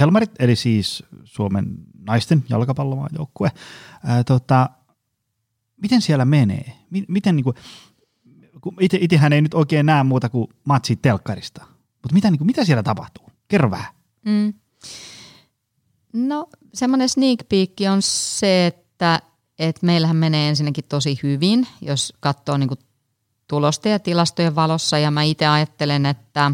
[0.00, 1.66] Helmarit, eli siis Suomen
[2.06, 3.50] naisten jalkapallomaajoukkue,
[4.26, 4.70] tota,
[5.82, 6.72] miten siellä menee?
[7.08, 7.56] Miten niin kuin,
[8.80, 11.64] itse, itsehän ei nyt oikein näe muuta kuin matsi telkkarista,
[12.02, 13.24] mutta mitä, niin kuin, mitä siellä tapahtuu?
[13.48, 13.92] Kerro vähän.
[14.24, 14.54] Mm.
[16.12, 19.20] No semmoinen sneak peek on se, että,
[19.58, 22.80] että meillähän menee ensinnäkin tosi hyvin, jos katsoo niin kuin
[23.48, 26.52] tulosten ja tilastojen valossa ja mä itse ajattelen, että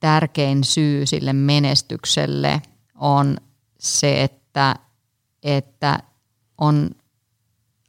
[0.00, 2.62] tärkein syy sille menestykselle
[2.94, 3.36] on
[3.78, 4.76] se, että,
[5.42, 5.98] että
[6.58, 6.90] on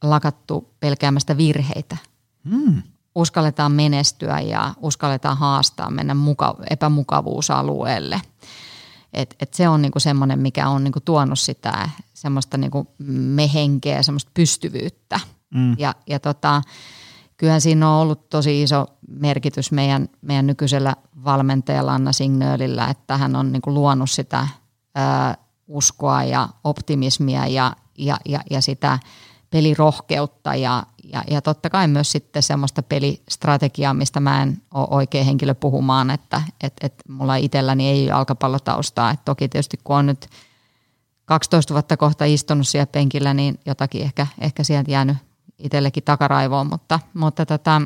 [0.04, 1.98] lakattu pelkäämästä virheitä.
[2.50, 2.82] Hmm.
[3.16, 8.22] Uskalletaan menestyä ja uskalletaan haastaa, mennä muka, epämukavuusalueelle.
[9.14, 14.32] Et, et se on niinku semmoinen, mikä on niinku tuonut sitä semmoista niinku mehenkeä semmoista
[14.34, 15.20] pystyvyyttä.
[15.54, 15.76] Mm.
[15.80, 16.62] Ja, ja tota,
[17.38, 23.36] kyllähän siinä on ollut tosi iso merkitys meidän, meidän nykyisellä valmentajalla Anna Signöölillä, että hän
[23.36, 24.48] on niinku luonut sitä
[24.96, 29.00] ää, uskoa ja optimismia ja, ja, ja, ja sitä
[29.50, 35.26] pelirohkeutta ja, ja, ja totta kai myös sitten semmoista pelistrategiaa, mistä mä en ole oikein
[35.26, 39.12] henkilö puhumaan, että et, et mulla itselläni ei ole jalkapallotaustaa.
[39.12, 40.28] Et toki tietysti kun on nyt
[41.26, 45.18] 12 vuotta kohta istunut siellä penkillä, niin jotakin ehkä, ehkä sieltä jäänyt
[45.60, 47.82] itsellekin takaraivoon, mutta, mutta tota,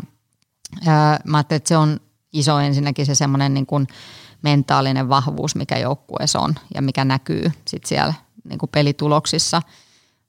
[0.88, 1.99] ää, mä ajattelin, että se on
[2.34, 3.88] iso ensinnäkin se semmoinen niin kuin
[4.41, 9.62] mentaalinen vahvuus, mikä joukkueessa on ja mikä näkyy sitten siellä niin kuin pelituloksissa–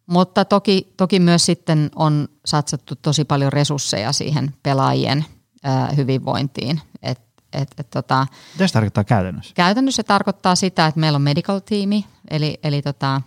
[0.06, 5.24] mutta toki, toki myös sitten on satsattu tosi paljon resursseja siihen pelaajien
[5.66, 6.80] ö, hyvinvointiin.
[7.02, 7.20] Et,
[7.52, 9.54] et, et, tota, Mitä se tarkoittaa käytännössä?
[9.54, 13.22] Käytännössä se tarkoittaa sitä, että meillä on medical tiimi, eli, eli tota,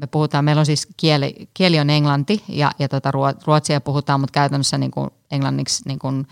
[0.00, 3.10] me puhutaan, meillä on siis kieli, kieli on englanti ja, ja tota,
[3.46, 6.26] ruotsia puhutaan, mutta käytännössä niin kuin englanniksi niin kuin,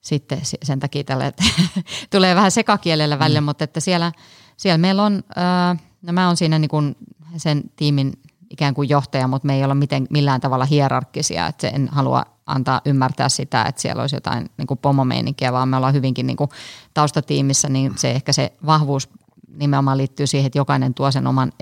[0.00, 1.44] sitten sen takia tälle, että
[2.10, 3.44] tulee vähän sekakielellä välillä, mm.
[3.44, 4.12] mutta että siellä,
[4.56, 6.96] siellä meillä on, äh, no mä oon siinä niin kuin
[7.36, 8.12] sen tiimin
[8.50, 12.80] ikään kuin johtaja, mutta me ei olla miten, millään tavalla hierarkkisia, että en halua antaa
[12.84, 16.50] ymmärtää sitä, että siellä olisi jotain niin kuin pomomeininkiä, vaan me ollaan hyvinkin niin kuin
[16.94, 19.08] taustatiimissä, niin se ehkä se vahvuus
[19.56, 21.52] nimenomaan liittyy siihen, että jokainen tuo sen oman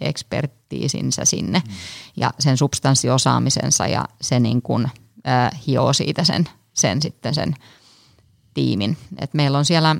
[0.00, 1.74] ekspertiisinsä sinne mm.
[2.16, 4.90] ja sen substanssiosaamisensa ja se niin kuin,
[5.28, 7.54] äh, hioo siitä sen, sen sitten sen
[8.54, 8.96] tiimin.
[9.18, 9.98] Et meillä on siellä äh,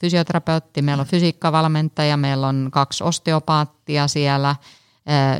[0.00, 4.56] fysioterapeutti, meillä on fysiikkavalmentaja, meillä on kaksi osteopaattia siellä–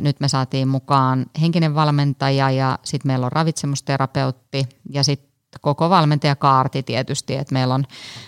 [0.01, 6.83] nyt me saatiin mukaan henkinen valmentaja ja sitten meillä on ravitsemusterapeutti ja sitten koko valmentajakaarti
[6.83, 7.83] tietysti, että meillä on,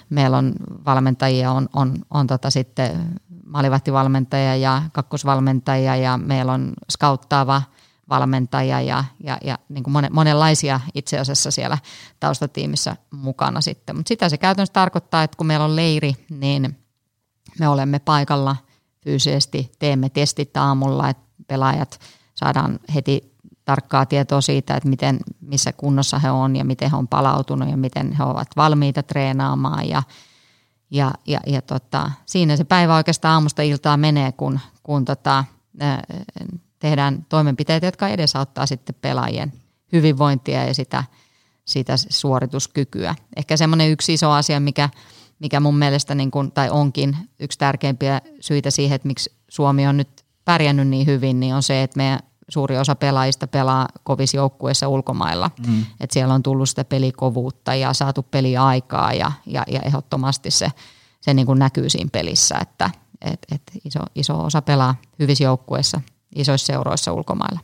[0.09, 0.53] meillä on
[0.85, 7.61] valmentajia, on, on, on tota sitten maalivahtivalmentaja ja kakkosvalmentaja ja meillä on skauttaava
[8.09, 11.77] valmentaja ja, ja, ja niin kuin monenlaisia itse asiassa siellä
[12.19, 13.95] taustatiimissä mukana sitten.
[13.95, 16.77] Mutta sitä se käytännössä tarkoittaa, että kun meillä on leiri, niin
[17.59, 18.55] me olemme paikalla
[19.03, 21.99] fyysisesti, teemme testit aamulla, että pelaajat
[22.35, 23.34] saadaan heti
[23.65, 27.77] tarkkaa tietoa siitä, että miten, missä kunnossa he on ja miten he on palautunut ja
[27.77, 30.03] miten he ovat valmiita treenaamaan ja,
[30.91, 35.43] ja, ja, ja tota, siinä se päivä oikeastaan aamusta iltaa menee, kun, kun tota,
[36.79, 39.53] tehdään toimenpiteitä, jotka edesauttaa sitten pelaajien
[39.91, 41.03] hyvinvointia ja sitä,
[41.65, 43.15] sitä suorituskykyä.
[43.35, 44.89] Ehkä semmoinen yksi iso asia, mikä,
[45.39, 49.97] mikä mun mielestä niin kun, tai onkin yksi tärkeimpiä syitä siihen, että miksi Suomi on
[49.97, 54.87] nyt pärjännyt niin hyvin, niin on se, että meidän suuri osa pelaajista pelaa kovissa joukkueissa
[54.87, 55.51] ulkomailla.
[55.67, 55.85] Mm.
[55.99, 60.71] Et siellä on tullut sitä pelikovuutta ja saatu peliaikaa ja, ja, ja ehdottomasti se,
[61.21, 62.89] se niin kuin näkyy siinä pelissä, että
[63.21, 66.01] et, et iso, iso osa pelaa hyvissä joukkueissa,
[66.35, 67.59] isoissa seuroissa ulkomailla.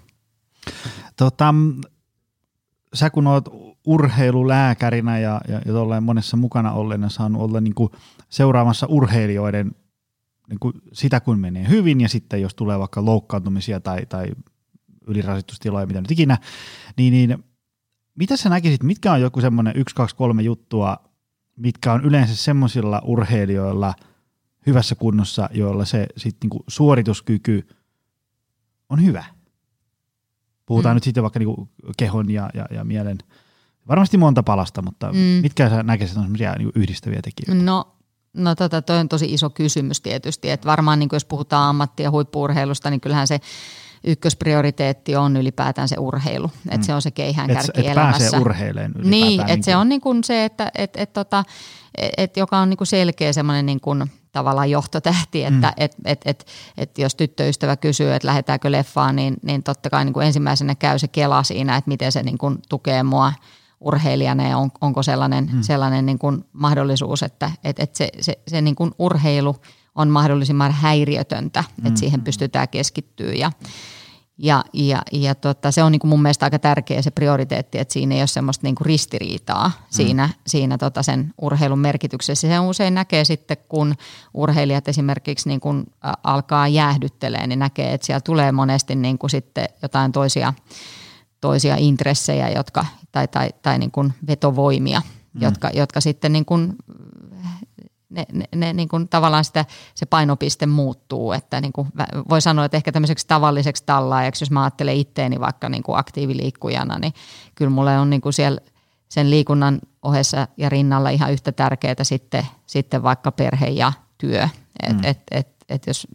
[1.18, 1.54] Tota,
[2.94, 3.50] sä kun oot
[3.86, 7.90] urheilulääkärinä ja, ja, ja monessa mukana ollen saanut olla niin kuin
[8.30, 9.72] seuraamassa urheilijoiden
[10.50, 14.26] niin kuin sitä kun menee hyvin ja sitten jos tulee vaikka loukkaantumisia tai, tai
[15.08, 16.38] ylirasitustiloja, mitä nyt ikinä,
[16.98, 17.44] niin, niin
[18.16, 20.98] mitä sä näkisit, mitkä on joku semmoinen yksi, kaksi, kolme juttua,
[21.56, 23.94] mitkä on yleensä semmoisilla urheilijoilla
[24.68, 27.68] hyvässä kunnossa, joilla se sit niinku suorituskyky
[28.90, 29.24] on hyvä?
[30.66, 30.96] Puhutaan mm.
[30.96, 33.18] nyt sitten vaikka niinku kehon ja, ja, ja mielen,
[33.88, 35.18] varmasti monta palasta, mutta mm.
[35.18, 37.64] mitkä sä näkisit on semmoisia niinku yhdistäviä tekijöitä?
[37.64, 37.98] No
[38.34, 42.12] No tota, toi on tosi iso kysymys tietysti, että varmaan niin jos puhutaan ammatti- ja
[42.12, 43.40] huippuurheilusta, niin kyllähän se
[44.04, 46.52] ykkösprioriteetti on ylipäätään se urheilu.
[46.66, 46.84] Että mm.
[46.84, 48.20] se on se keihäänkärki et, et elämässä.
[48.20, 51.44] pääsee urheileen Niin, että niin se on niin kuin se, että et, et, tota,
[52.18, 55.74] et, joka on niin kuin selkeä semmoinen niin kuin tavallaan johtotähti, että mm.
[55.78, 56.46] et, et, et,
[56.78, 61.00] et jos tyttöystävä kysyy, että lähdetäänkö leffaan, niin, niin totta kai niin kuin ensimmäisenä käy
[61.00, 63.34] se kela siinä, että miten se niin kuin tukee mua
[63.82, 65.62] urheilijana ja on, onko sellainen, mm.
[65.62, 69.56] sellainen niin kuin mahdollisuus, että et, et se, se, se niin kuin urheilu
[69.96, 71.88] on mahdollisimman häiriötöntä, mm.
[71.88, 73.52] että siihen pystytään keskittyä ja
[74.44, 77.94] ja, ja, ja tota, se on niin kuin mun mielestä aika tärkeä se prioriteetti, että
[77.94, 79.74] siinä ei ole semmoista niin kuin ristiriitaa mm.
[79.90, 82.48] siinä, siinä tota sen urheilun merkityksessä.
[82.48, 83.96] Se usein näkee sitten, kun
[84.34, 85.86] urheilijat esimerkiksi niin kuin
[86.24, 90.54] alkaa jäähdyttelee, niin näkee, että siellä tulee monesti niin kuin sitten jotain toisia,
[91.42, 95.02] toisia intressejä jotka, tai, tai, tai niin kuin vetovoimia,
[95.34, 95.42] mm.
[95.42, 96.76] jotka, jotka sitten niin kuin
[98.12, 101.88] ne, ne, ne niin kuin tavallaan sitä, se painopiste muuttuu, että niin kuin
[102.30, 107.00] voi sanoa, että ehkä tämmöiseksi tavalliseksi tallaajaksi, jos mä ajattelen itteeni vaikka niin kuin aktiiviliikkujana,
[107.00, 107.14] niin
[107.56, 108.62] kyllä mulle on niin kuin siellä
[109.10, 114.50] sen liikunnan ohessa ja rinnalla ihan yhtä tärkeää sitten, sitten vaikka perhe ja työ.
[114.84, 115.04] Et, mm.
[115.04, 116.08] et, et, et jos,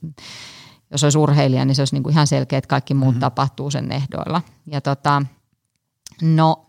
[0.91, 3.21] jos olisi urheilija, niin se olisi niin kuin ihan selkeä, että kaikki muut mm-hmm.
[3.21, 4.43] tapahtuu sen ehdoilla.
[4.67, 5.23] Ja tota,
[6.23, 6.67] no,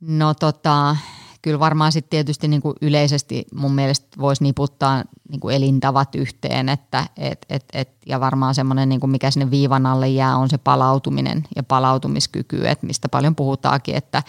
[0.00, 0.96] no tota,
[1.42, 6.68] kyllä varmaan sitten tietysti niin kuin yleisesti mun mielestä voisi niputtaa niin kuin elintavat yhteen,
[6.68, 10.58] että et, et, et, ja varmaan semmoinen, niin mikä sinne viivan alle jää, on se
[10.58, 14.22] palautuminen ja palautumiskyky, että mistä paljon puhutaankin, että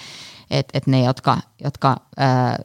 [0.51, 2.57] et, et ne, jotka, jotka ää,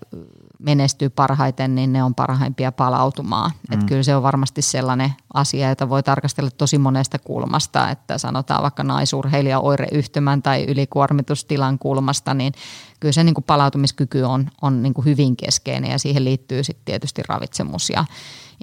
[0.65, 3.51] menestyy parhaiten, niin ne on parhaimpia palautumaan.
[3.51, 3.75] Mm.
[3.75, 8.63] Että kyllä se on varmasti sellainen asia, jota voi tarkastella tosi monesta kulmasta, että sanotaan
[8.63, 12.53] vaikka naisurheilija oireyhtymän tai ylikuormitustilan kulmasta, niin
[13.01, 16.85] kyllä se niin kuin palautumiskyky on, on niin kuin hyvin keskeinen ja siihen liittyy sitten
[16.85, 18.05] tietysti ravitsemus ja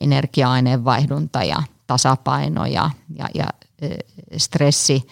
[0.01, 3.45] energia-aineen vaihdunta ja tasapaino ja, ja, ja
[4.37, 5.07] stressi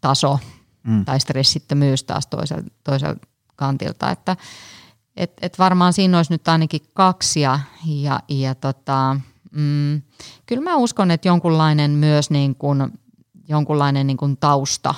[0.00, 0.38] taso
[0.82, 1.04] mm.
[1.04, 4.36] tai stressittömyys taas toiselta, toiselta kantilta, että
[5.16, 9.16] et, et varmaan siinä olisi nyt ainakin kaksi ja, ja, ja tota,
[9.50, 10.02] mm,
[10.46, 13.00] kyllä mä uskon, että jonkunlainen myös niin kuin,
[13.48, 14.94] jonkunlainen niin kuin tausta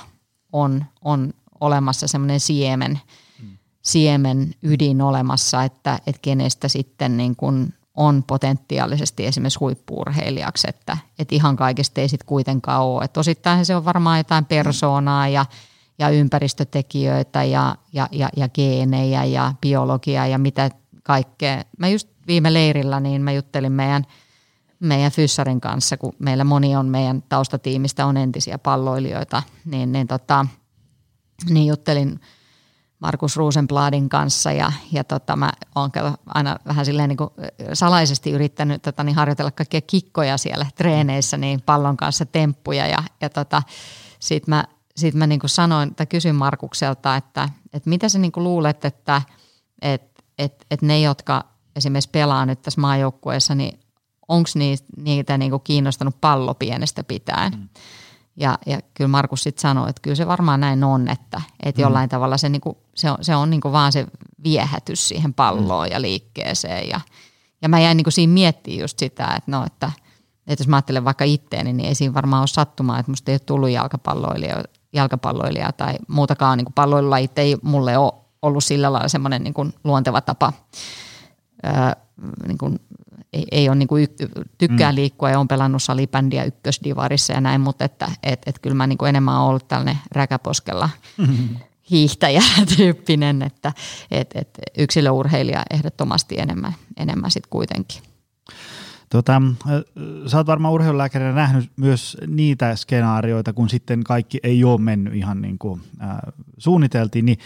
[0.53, 2.99] on, on olemassa semmoinen siemen,
[3.41, 3.57] mm.
[3.81, 11.35] siemen ydin olemassa, että, että kenestä sitten niin kuin on potentiaalisesti esimerkiksi huippuurheilijaksi, että, että
[11.35, 13.03] ihan kaikesta ei sitten kuitenkaan ole.
[13.03, 15.45] Että osittain se on varmaan jotain persoonaa ja–
[15.99, 20.69] ja ympäristötekijöitä ja, ja, ja, ja geenejä ja biologiaa ja mitä
[21.03, 21.63] kaikkea.
[21.77, 24.03] Mä just viime leirillä niin mä juttelin meidän,
[24.79, 30.45] meidän fyssarin kanssa, kun meillä moni on meidän taustatiimistä on entisiä palloilijoita, niin, niin, tota,
[31.49, 32.19] niin juttelin
[32.99, 35.91] Markus Rosenbladin kanssa ja, ja tota, mä oon
[36.25, 37.29] aina vähän silleen niin kuin
[37.73, 43.29] salaisesti yrittänyt tota, niin harjoitella kaikkia kikkoja siellä treeneissä, niin pallon kanssa temppuja ja, ja
[43.29, 43.63] tota,
[44.19, 44.63] sitten mä
[44.97, 48.85] sitten mä niin kuin sanoin tai kysyin Markukselta, että, että mitä sä niin kuin luulet,
[48.85, 49.21] että,
[49.81, 51.43] että, että, että ne, jotka
[51.75, 53.79] esimerkiksi pelaa nyt tässä maajoukkueessa, niin
[54.27, 57.53] onko niitä, niitä niin kuin kiinnostanut pallo pienestä pitäen?
[57.53, 57.69] Mm.
[58.35, 61.83] Ja, ja kyllä Markus sitten sanoi, että kyllä se varmaan näin on, että, että mm.
[61.83, 64.07] jollain tavalla se, niinku, se on, se on niinku vaan se
[64.43, 65.91] viehätys siihen palloon mm.
[65.91, 66.89] ja liikkeeseen.
[66.89, 67.01] Ja,
[67.61, 69.91] ja mä jäin niinku siinä miettimään just sitä, että no, että,
[70.47, 73.35] että jos mä ajattelen vaikka itteeni, niin ei siinä varmaan ole sattumaa, että musta ei
[73.35, 74.63] ole tullut jalkapalloilija,
[74.95, 80.21] jalkapalloilija tai muutakaan niin palloilulajit ei mulle ole ollut sillä lailla semmoinen niin kuin luonteva
[80.21, 80.53] tapa.
[81.65, 81.71] Öö,
[82.47, 82.79] niin kuin,
[83.33, 84.07] ei, ei ole niin kuin,
[84.57, 84.95] tykkää mm.
[84.95, 88.97] liikkua ja on pelannut salibändiä ykkösdivarissa ja näin, mutta että et, et kyllä mä niin
[88.97, 91.49] kuin enemmän olen ollut tällainen räkäposkella mm-hmm.
[91.91, 92.41] hiihtäjä
[92.77, 93.73] tyyppinen, että
[94.11, 98.14] et, et yksilöurheilija ehdottomasti enemmän, enemmän sitten kuitenkin.
[99.09, 99.41] Tota,
[100.27, 105.41] sä oot varmaan urheilulääkärinä nähnyt myös niitä skenaarioita, kun sitten kaikki ei ole mennyt ihan
[105.41, 106.17] niin kuin äh,
[106.57, 107.37] suunniteltiin, niin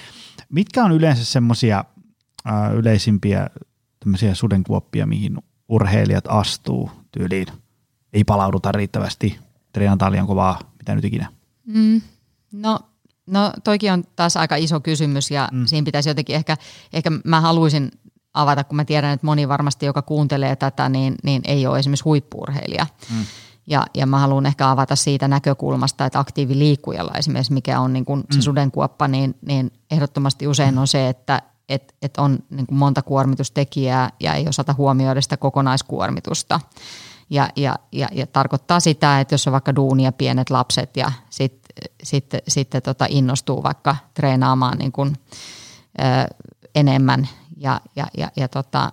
[0.49, 1.85] mitkä on yleensä semmoisia
[2.47, 3.49] äh, yleisimpiä
[3.99, 5.37] tämmöisiä sudenkuoppia, mihin
[5.69, 7.47] urheilijat astuu tyyliin?
[8.13, 9.39] Ei palauduta riittävästi,
[9.73, 11.31] treenataan liian kovaa, mitä nyt ikinä?
[11.65, 12.01] Mm,
[12.51, 12.79] no
[13.29, 15.65] No toikin on taas aika iso kysymys ja mm.
[15.65, 16.57] siinä pitäisi jotenkin ehkä,
[16.93, 17.91] ehkä mä haluaisin
[18.41, 22.03] avata, kun mä tiedän, että moni varmasti, joka kuuntelee tätä, niin, niin ei ole esimerkiksi
[22.03, 22.87] huippuurheilija.
[23.11, 23.25] Mm.
[23.67, 28.23] Ja, ja mä haluan ehkä avata siitä näkökulmasta, että aktiiviliikkujalla esimerkiksi, mikä on niin kuin
[28.31, 28.41] se mm.
[28.41, 34.09] sudenkuoppa, niin, niin ehdottomasti usein on se, että et, et on niin kuin monta kuormitustekijää
[34.19, 36.59] ja ei osata huomioida sitä kokonaiskuormitusta.
[37.29, 41.89] Ja, ja, ja, ja tarkoittaa sitä, että jos on vaikka duunia pienet lapset ja sitten
[42.03, 45.15] sit, sit, tota innostuu vaikka treenaamaan niin kuin,
[45.99, 46.35] ö,
[46.75, 48.91] enemmän ja, ja, ja, ja, tota,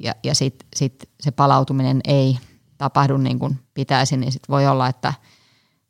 [0.00, 2.38] ja, ja sitten sit se palautuminen ei,
[2.78, 5.14] tapahdu niin kuin pitäisi, niin sit voi olla, että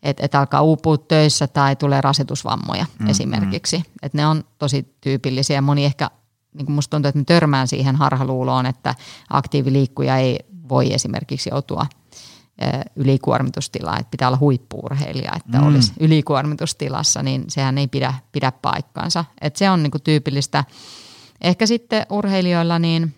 [0.02, 3.78] et, et alkaa uupua töissä tai tulee rasitusvammoja mm, esimerkiksi.
[3.78, 3.84] Mm.
[4.02, 5.60] Et ne on tosi tyypillisiä.
[5.60, 6.10] Moni ehkä,
[6.54, 8.94] niin kuin musta tuntuu, että me törmään siihen harhaluuloon, että
[9.30, 11.86] aktiiviliikkuja ei voi esimerkiksi joutua
[12.96, 15.66] ylikuormitustilaa, että pitää olla huippuurheilija, että mm.
[15.66, 19.24] olisi ylikuormitustilassa, niin sehän ei pidä, pidä paikkaansa.
[19.40, 20.64] Et se on niinku tyypillistä.
[21.40, 23.14] Ehkä sitten urheilijoilla niin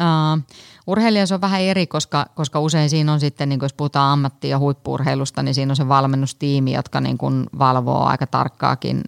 [0.00, 0.42] uh,
[0.86, 4.58] urheilijoissa on vähän eri, koska, koska usein siinä on sitten, niin jos puhutaan ammatti- ja
[4.58, 9.02] huippuurheilusta, niin siinä on se valmennustiimi, jotka niin kuin valvoo aika tarkkaakin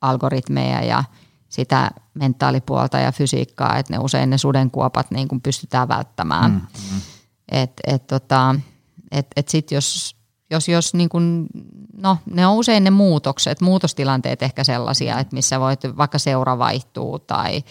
[0.00, 1.04] algoritmeja ja
[1.48, 6.50] sitä mentaalipuolta ja fysiikkaa, että ne usein ne sudenkuopat niin kuin pystytään välttämään.
[6.50, 7.00] Mm, mm.
[7.48, 8.54] Et, et, tota,
[9.10, 10.16] et, et sit jos,
[10.52, 11.46] jos, jos niin kun,
[11.96, 17.18] no ne on usein ne muutokset, muutostilanteet ehkä sellaisia, että missä voit, vaikka seura vaihtuu
[17.18, 17.62] tai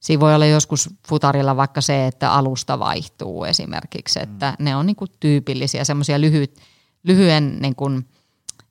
[0.00, 4.64] siinä voi olla joskus futarilla vaikka se, että alusta vaihtuu esimerkiksi, että mm.
[4.64, 6.56] ne on niin kuin tyypillisiä, semmoisia lyhyt,
[7.04, 8.06] lyhyen niin kuin,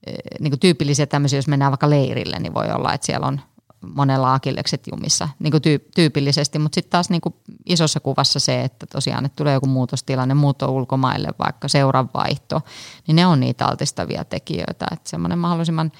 [0.08, 3.41] eh, niin kuin tyypillisiä tämmöisiä, jos mennään vaikka leirille, niin voi olla, että siellä on
[3.82, 7.36] monella akillekset jumissa niin kuin tyy- tyypillisesti, mutta sitten taas niin kuin
[7.66, 12.62] isossa kuvassa se, että tosiaan että tulee joku muutostilanne, muutto ulkomaille, vaikka seuranvaihto,
[13.08, 15.92] niin ne on niitä altistavia tekijöitä, että semmoinen mahdollisimman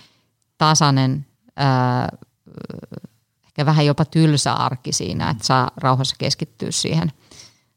[0.58, 2.10] tasainen, ää,
[3.46, 7.12] ehkä vähän jopa tylsä arki siinä, että saa rauhassa keskittyä siihen,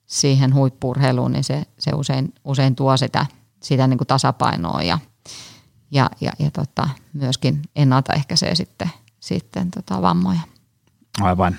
[0.07, 3.27] siihen huippurheiluun, niin se, se usein, usein tuo sitä,
[3.63, 4.99] sitä niin kuin tasapainoa ja,
[5.91, 10.41] ja, ja, ja tota, myöskin ennaltaehkäisee sitten sitten tota vammoja.
[11.21, 11.57] Aivan.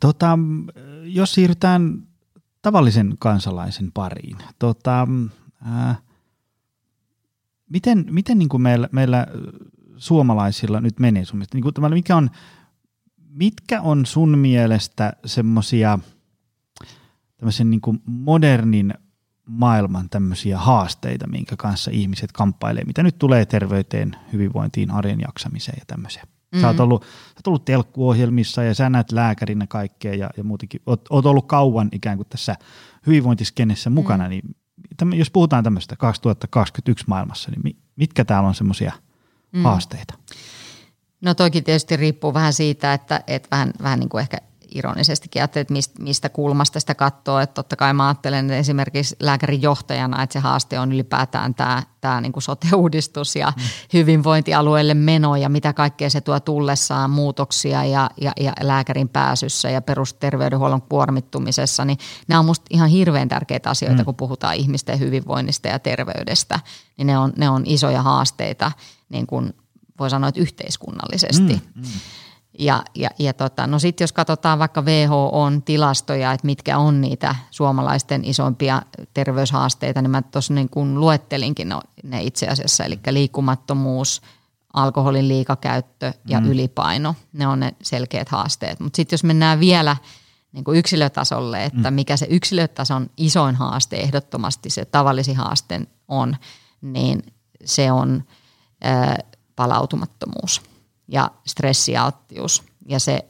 [0.00, 0.38] Tota,
[1.02, 2.02] jos siirrytään
[2.62, 5.08] tavallisen kansalaisen pariin, tota,
[5.64, 5.96] ää,
[7.70, 9.26] miten, miten niin kuin meillä, meillä
[9.96, 11.56] suomalaisilla nyt menee sun mielestä?
[11.56, 12.30] Niin kuin, mikä on,
[13.28, 15.98] mitkä on sun mielestä semmoisia
[17.36, 18.94] tämmöisen niin kuin modernin
[19.46, 25.84] maailman tämmöisiä haasteita, minkä kanssa ihmiset kamppailee, mitä nyt tulee terveyteen, hyvinvointiin, arjen jaksamiseen ja
[25.86, 26.26] tämmöiseen?
[26.52, 26.60] Mm-hmm.
[26.60, 30.80] Sä, oot ollut, sä oot ollut telkkuohjelmissa ja sä näet lääkärinä kaikkea ja, ja muutenkin.
[30.86, 32.56] Oot, oot ollut kauan ikään kuin tässä
[33.06, 34.30] hyvinvointiskenessä mukana, mm.
[34.30, 34.56] niin
[34.96, 38.92] täm, jos puhutaan tämmöistä 2021 maailmassa, niin mitkä täällä on semmoisia
[39.52, 39.62] mm.
[39.62, 40.14] haasteita?
[41.20, 44.38] No toki tietysti riippuu vähän siitä, että, että vähän, vähän niin kuin ehkä
[44.74, 47.38] ironisestikin ajattelin, että mistä, kulmasta sitä katsoo.
[47.38, 51.82] Että totta kai mä ajattelen että esimerkiksi lääkärin johtajana, että se haaste on ylipäätään tämä,
[52.00, 53.62] tämä niin kuin sote-uudistus ja mm.
[53.92, 59.82] hyvinvointialueelle meno ja mitä kaikkea se tuo tullessaan muutoksia ja, ja, ja lääkärin pääsyssä ja
[59.82, 61.84] perusterveydenhuollon kuormittumisessa.
[61.84, 64.04] Niin nämä on musta ihan hirveän tärkeitä asioita, mm.
[64.04, 66.60] kun puhutaan ihmisten hyvinvoinnista ja terveydestä.
[66.96, 68.72] Niin ne on, ne on isoja haasteita
[69.08, 69.54] niin kuin
[69.98, 71.62] voi sanoa, että yhteiskunnallisesti.
[71.74, 71.90] Mm, mm.
[72.60, 77.34] Ja, ja, ja tota, no sitten jos katsotaan vaikka WHOn tilastoja, että mitkä on niitä
[77.50, 78.82] suomalaisten isompia
[79.14, 84.22] terveyshaasteita, niin mä tuossa niin kuin luettelinkin no, ne itse asiassa, eli liikkumattomuus,
[84.72, 86.46] alkoholin liikakäyttö ja mm.
[86.46, 88.80] ylipaino, ne on ne selkeät haasteet.
[88.80, 89.96] Mutta sitten jos mennään vielä
[90.52, 91.94] niin kuin yksilötasolle, että mm.
[91.94, 96.36] mikä se yksilötason isoin haaste ehdottomasti se tavallisin haaste on,
[96.82, 97.22] niin
[97.64, 98.24] se on
[98.80, 99.18] ää,
[99.56, 100.69] palautumattomuus
[101.10, 103.24] ja stressialttius ja se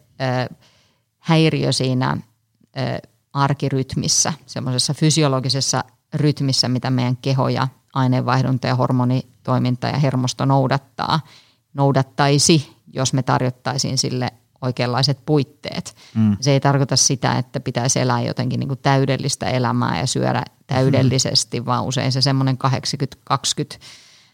[0.50, 0.54] ö,
[1.18, 9.98] häiriö siinä ö, arkirytmissä, semmoisessa fysiologisessa rytmissä, mitä meidän keho ja aineenvaihdunta ja hormonitoiminta ja
[9.98, 11.20] hermosto noudattaa,
[11.74, 14.30] noudattaisi, jos me tarjottaisiin sille
[14.62, 15.96] oikeanlaiset puitteet.
[16.14, 16.36] Mm.
[16.40, 21.60] Se ei tarkoita sitä, että pitäisi elää jotenkin niin kuin täydellistä elämää ja syödä täydellisesti,
[21.60, 21.66] mm.
[21.66, 22.58] vaan usein se semmoinen
[23.34, 23.78] 80-20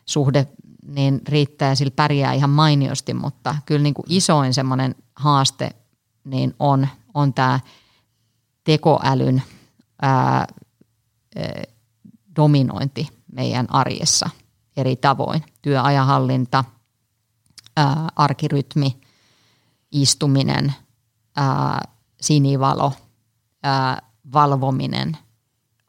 [0.07, 0.47] suhde
[0.87, 5.71] niin riittää sillä pärjää ihan mainiosti, mutta kyllä niin kuin isoin semmoinen haaste
[6.25, 7.61] niin on, on tämä
[8.65, 9.43] tekoälyn
[10.03, 10.47] ää, ää,
[12.37, 14.31] dominointi meidän arjessa
[14.77, 15.43] eri tavoin.
[15.63, 16.65] Työajahallinta,
[17.77, 19.01] ää, arkirytmi,
[19.93, 20.75] istuminen,
[21.37, 21.89] ää,
[22.21, 22.93] sinivalo,
[23.63, 25.17] ää, valvominen,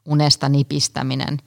[0.04, 1.38] unesta nipistäminen,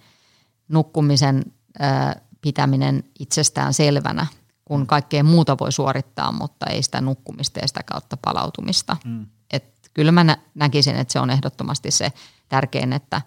[0.68, 4.28] nukkumisen ää, pitäminen itsestään selvänä,
[4.66, 8.98] kun kaikkea muuta voi suorittaa, mutta ei sitä nukkumista ja sitä kautta palautumista.
[9.06, 9.26] Mm.
[9.52, 9.64] Et
[9.94, 12.12] kyllä mä näkisin, että se on ehdottomasti se
[12.50, 13.22] tärkein, että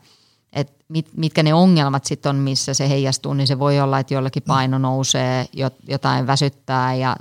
[0.53, 4.15] et mit, mitkä ne ongelmat sitten on, missä se heijastuu, niin se voi olla, että
[4.15, 5.47] jollakin paino nousee,
[5.89, 7.17] jotain väsyttää ja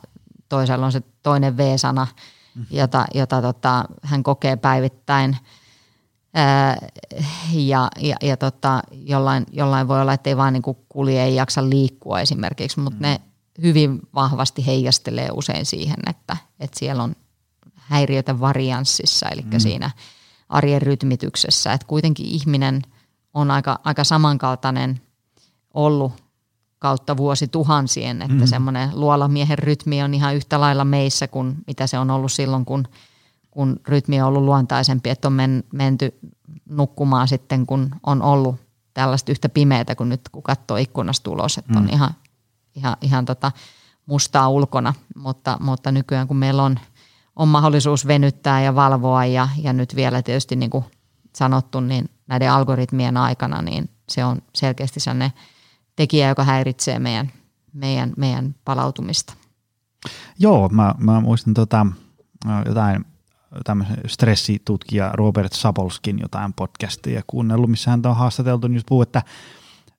[0.49, 2.07] toisella on se toinen V-sana,
[2.55, 2.65] mm.
[2.71, 5.37] jota, jota tota, hän kokee päivittäin–
[7.53, 11.69] ja, ja, ja tota, jollain, jollain voi olla, että ei vaan niin kulje, ei jaksa
[11.69, 13.01] liikkua esimerkiksi, mutta mm.
[13.01, 13.21] ne
[13.61, 17.15] hyvin vahvasti heijastelee usein siihen, että, että siellä on
[17.75, 19.59] häiriötä varianssissa, eli mm.
[19.59, 19.91] siinä
[20.49, 22.81] arjen rytmityksessä, että kuitenkin ihminen
[23.33, 25.01] on aika, aika samankaltainen
[25.73, 26.23] ollut
[26.79, 28.47] kautta vuosituhansien, että mm.
[28.47, 32.87] semmoinen luolamiehen rytmi on ihan yhtä lailla meissä kuin mitä se on ollut silloin, kun,
[33.53, 36.19] kun rytmi on ollut luontaisempi, että on men, menty
[36.69, 38.55] nukkumaan sitten, kun on ollut
[38.93, 41.89] tällaista yhtä pimeätä kuin nyt, kun katsoo ikkunasta ulos, että on mm.
[41.93, 42.13] ihan,
[42.75, 43.51] ihan, ihan tota
[44.05, 46.79] mustaa ulkona, mutta, mutta nykyään kun meillä on,
[47.35, 50.85] on mahdollisuus venyttää ja valvoa ja, ja nyt vielä tietysti niin kuin
[51.35, 55.33] sanottu, niin näiden algoritmien aikana, niin se on selkeästi sellainen
[55.95, 57.31] tekijä, joka häiritsee meidän,
[57.73, 59.33] meidän, meidän palautumista.
[60.39, 61.85] Joo, mä, mä muistan tota,
[62.65, 63.05] jotain
[63.63, 69.21] tämmöisen stressitutkija Robert Sapolskin jotain podcastia kuunnellut, missä hän on haastateltu, niin just puhuu, että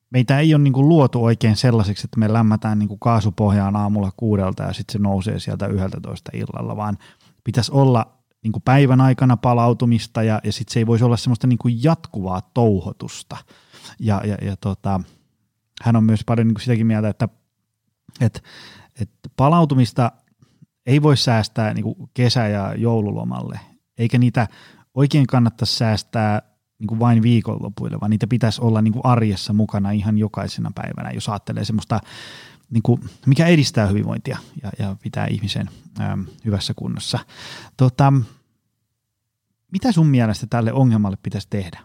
[0.09, 4.73] meitä ei ole niin luotu oikein sellaiseksi, että me lämmätään niin kaasupohjaan aamulla kuudelta ja
[4.73, 6.97] sitten se nousee sieltä 11 illalla, vaan
[7.43, 11.83] pitäisi olla niin päivän aikana palautumista ja, ja sitten se ei voisi olla semmoista niin
[11.83, 13.37] jatkuvaa touhotusta.
[13.99, 15.01] Ja, ja, ja tota,
[15.81, 17.29] hän on myös paljon niin sitäkin mieltä, että,
[18.21, 18.39] että,
[19.01, 20.11] että palautumista
[20.85, 23.59] ei voi säästää niin kuin kesä- ja joululomalle,
[23.97, 24.47] eikä niitä
[24.93, 26.41] oikein kannattaisi säästää
[26.79, 31.11] niin kuin vain viikonlopuille, vaan niitä pitäisi olla niin kuin arjessa mukana ihan jokaisena päivänä,
[31.11, 31.99] jos ajattelee semmoista,
[32.69, 35.69] niin kuin, mikä edistää hyvinvointia ja, ja pitää ihmisen
[35.99, 37.19] äm, hyvässä kunnossa.
[37.77, 38.13] Tota,
[39.71, 41.79] mitä sun mielestä tälle ongelmalle pitäisi tehdä?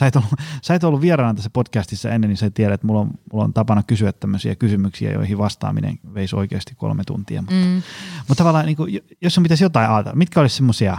[0.00, 0.30] Sä et, ollut,
[0.64, 3.52] sä et ollut vieraana tässä podcastissa ennen, niin sä tiedät, että mulla on, mulla on
[3.52, 7.42] tapana kysyä tämmöisiä kysymyksiä, joihin vastaaminen veisi oikeasti kolme tuntia.
[7.42, 7.82] Mutta, mm.
[8.28, 10.98] mutta tavallaan, niin kuin, jos on pitäisi jotain ajatella, mitkä olisi semmoisia?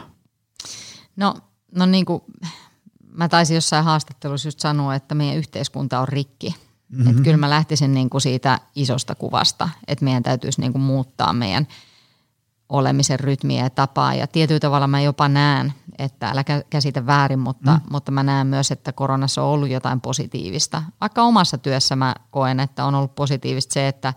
[1.15, 1.35] No,
[1.75, 2.21] no niin kuin,
[3.11, 6.55] mä taisin jossain haastattelussa just sanoa, että meidän yhteiskunta on rikki.
[6.89, 7.09] Mm-hmm.
[7.09, 11.33] Että kyllä mä lähtisin niin kuin siitä isosta kuvasta, että meidän täytyisi niin kuin muuttaa
[11.33, 11.67] meidän
[12.73, 14.13] olemisen rytmiä ja tapaa.
[14.13, 17.81] Ja tietyllä tavalla mä jopa näen, että älä käsitä väärin, mutta, mm.
[17.91, 20.83] mutta mä näen myös, että koronassa on ollut jotain positiivista.
[21.01, 24.13] Vaikka omassa työssä mä koen, että on ollut positiivista se, että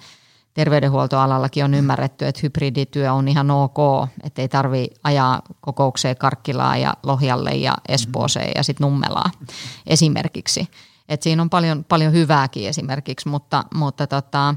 [0.54, 6.94] terveydenhuoltoalallakin on ymmärretty, että hybridityö on ihan ok, että ei tarvi ajaa kokoukseen Karkkilaan ja
[7.02, 9.30] Lohjalle ja Espooseen ja sitten Nummelaan
[9.86, 10.68] esimerkiksi.
[11.08, 14.54] Et siinä on paljon, paljon hyvääkin esimerkiksi, mutta, mutta tota,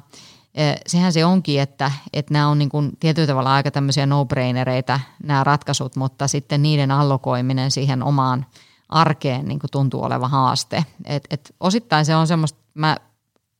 [0.88, 5.44] sehän se onkin, että, että nämä on niin kuin tietyllä tavalla aika tämmöisiä no-brainereita nämä
[5.44, 8.46] ratkaisut, mutta sitten niiden allokoiminen siihen omaan
[8.90, 10.86] arkeen niin kuin tuntuu oleva haaste.
[11.06, 12.98] Et, et osittain se on semmoista, mä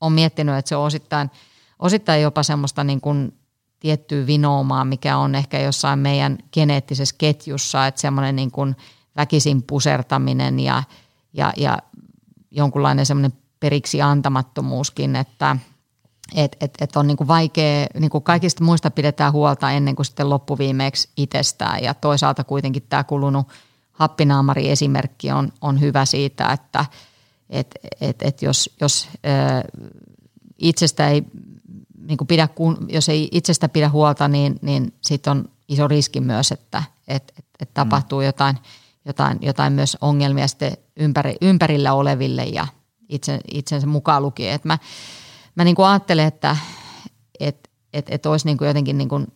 [0.02, 1.32] oon miettinyt, että se on osittain,
[1.80, 3.34] osittain jopa semmoista niin kuin
[3.80, 8.76] tiettyä vinoomaa, mikä on ehkä jossain meidän geneettisessä ketjussa, että semmoinen niin kuin
[9.16, 10.84] väkisin pusertaminen ja,
[11.34, 11.78] ja, ja
[12.52, 15.56] jonkunlainen semmoinen periksi antamattomuuskin, että–
[16.36, 21.10] että et, et on niinku vaikea, niinku kaikista muista pidetään huolta ennen kuin sitten loppuviimeeksi
[21.18, 23.48] itsestään ja toisaalta kuitenkin tämä kulunut
[23.92, 26.86] happinaamari esimerkki on, on hyvä siitä, että
[27.50, 29.80] et, et, et jos, jos ö,
[30.58, 31.24] itsestä ei
[32.08, 32.50] niin pidä,
[32.88, 37.46] jos ei itsestä pidä huolta, niin, niin sitten on iso riski myös, että et, et,
[37.60, 38.58] et tapahtuu jotain,
[39.06, 42.68] jotain, jotain myös ongelmia sitten ympäri, ympärillä oleville ja
[43.10, 44.54] itse, itsensä mukaan lukien.
[44.54, 44.78] Et mä,
[45.60, 46.58] mä niin kuin ajattelen, että
[47.40, 49.28] et, et, et olisi niin kuin jotenkin niin kuin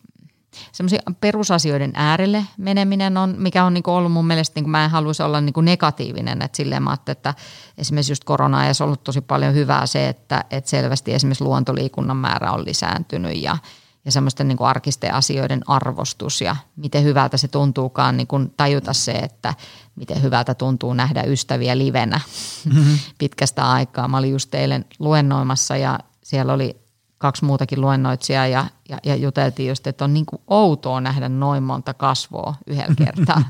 [0.72, 4.84] semmoisia perusasioiden äärelle meneminen on, mikä on niin kuin ollut mun mielestä, niin kuin mä
[4.84, 7.34] en haluaisi olla niin kuin negatiivinen, että silleen mä että
[7.78, 12.52] esimerkiksi just korona on ollut tosi paljon hyvää se, että, että selvästi esimerkiksi luontoliikunnan määrä
[12.52, 13.56] on lisääntynyt ja,
[14.04, 19.12] ja semmoisten niin arkisten asioiden arvostus ja miten hyvältä se tuntuukaan niin kuin tajuta se,
[19.12, 19.54] että
[19.96, 22.20] miten hyvältä tuntuu nähdä ystäviä livenä
[22.64, 22.98] mm-hmm.
[23.18, 24.08] pitkästä aikaa.
[24.08, 26.76] Mä olin just eilen luennoimassa ja siellä oli
[27.18, 31.62] kaksi muutakin luennoitsijaa ja, ja, ja juteltiin just, että on niin kuin outoa nähdä noin
[31.62, 33.42] monta kasvoa yhdellä kertaa.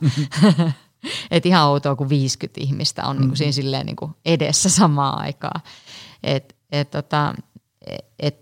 [1.31, 5.19] että ihan outoa, kun 50 ihmistä on niin kuin siinä silleen niin kuin edessä samaan
[5.19, 5.61] aikaan.
[6.23, 7.35] Et, et, tota,
[8.19, 8.37] et,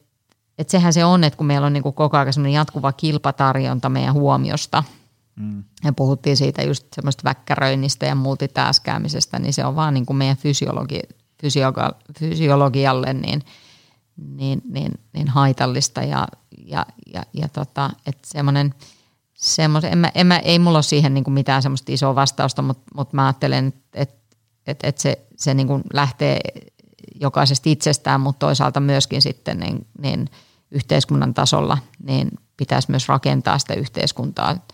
[0.59, 4.14] et sehän se on, että kun meillä on niin kuin koko ajan jatkuva kilpatarjonta meidän
[4.14, 4.85] huomiosta–
[5.37, 5.64] Mm.
[5.85, 10.37] Ja puhuttiin siitä just semmoista väkkäröinnistä ja multitaskäämisestä, niin se on vaan niin kuin meidän
[10.37, 11.01] fysiologi,
[11.41, 13.43] fysioga, fysiologialle niin,
[14.16, 16.28] niin, niin, niin haitallista ja,
[16.66, 18.74] ja, ja, ja tota, että semmoinen,
[19.34, 22.62] semmoinen en mä, en mä, ei mulla ole siihen niin kuin mitään semmoista isoa vastausta,
[22.62, 24.36] mutta, mutta mä ajattelen, että, että,
[24.66, 26.40] että, että se, se niin kuin lähtee
[27.20, 30.30] jokaisesta itsestään, mutta toisaalta myöskin sitten niin, niin
[30.70, 34.56] yhteiskunnan tasolla niin pitäisi myös rakentaa sitä yhteiskuntaa–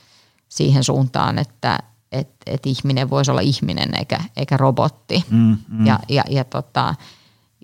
[0.49, 1.79] siihen suuntaan, että
[2.13, 5.25] et, et ihminen voisi olla ihminen eikä, eikä robotti.
[5.31, 5.87] Mm, mm.
[5.87, 6.95] Ja, ja, ja, tota,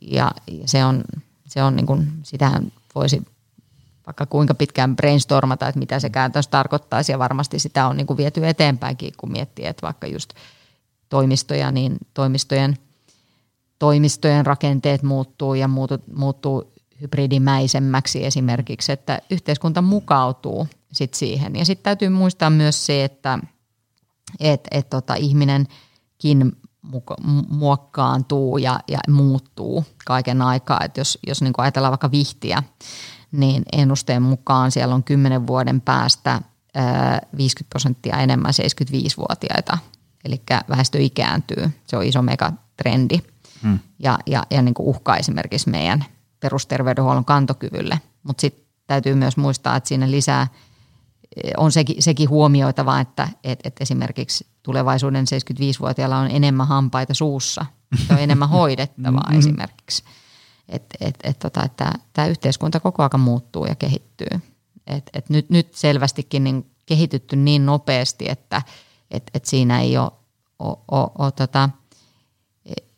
[0.02, 0.30] ja
[0.66, 1.04] se on,
[1.54, 3.22] se on niin kuin, sitähän voisi
[4.06, 8.16] vaikka kuinka pitkään brainstormata, että mitä se käytännössä tarkoittaisi ja varmasti sitä on niin kuin
[8.16, 10.34] viety eteenpäinkin, kun miettii, että vaikka just
[11.08, 12.76] toimistoja, niin toimistojen
[13.78, 15.68] toimistojen rakenteet muuttuu ja
[16.14, 21.56] muuttuu hybridimäisemmäksi esimerkiksi, että yhteiskunta mukautuu sit siihen.
[21.56, 23.38] Ja sitten täytyy muistaa myös se, että
[24.40, 26.52] et, et tota, ihminenkin
[27.48, 30.80] muokkaantuu ja, ja muuttuu kaiken aikaa.
[30.84, 32.62] Et jos jos niin ajatellaan vaikka vihtiä,
[33.32, 36.40] niin ennusteen mukaan siellä on 10 vuoden päästä
[37.36, 39.78] 50 prosenttia enemmän 75-vuotiaita.
[40.24, 41.70] Eli väestö ikääntyy.
[41.86, 43.18] Se on iso megatrendi
[43.62, 43.78] hmm.
[43.98, 46.04] ja, ja, ja niin kuin uhkaa esimerkiksi meidän
[46.40, 48.00] perusterveydenhuollon kantokyvylle.
[48.22, 50.46] Mutta sitten täytyy myös muistaa, että siinä lisää
[51.56, 57.66] on sekin, sekin huomioitava, että et, et esimerkiksi tulevaisuuden 75-vuotiailla on enemmän hampaita suussa,
[58.10, 59.38] on enemmän hoidettavaa mm-hmm.
[59.38, 60.04] esimerkiksi.
[60.68, 61.72] Että et, et, tota, et
[62.12, 64.40] tämä yhteiskunta koko ajan muuttuu ja kehittyy.
[64.86, 68.62] Et, et nyt, nyt selvästikin niin kehitytty niin nopeasti, että
[69.10, 70.10] et, et siinä ei ole,
[70.58, 71.68] ole, ole, ole tota,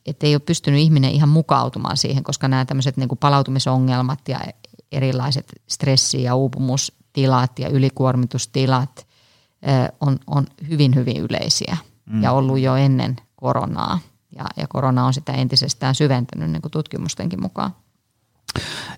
[0.07, 4.41] että ei ole pystynyt ihminen ihan mukautumaan siihen, koska nämä tämmöiset niin palautumisongelmat ja
[4.93, 6.35] erilaiset stressi- ja
[7.17, 9.07] uupumustilat ja ylikuormitustilat
[10.01, 12.23] on, on hyvin, hyvin yleisiä mm.
[12.23, 13.99] ja ollut jo ennen koronaa.
[14.37, 17.71] Ja, ja korona on sitä entisestään syventänyt niin kuin tutkimustenkin mukaan.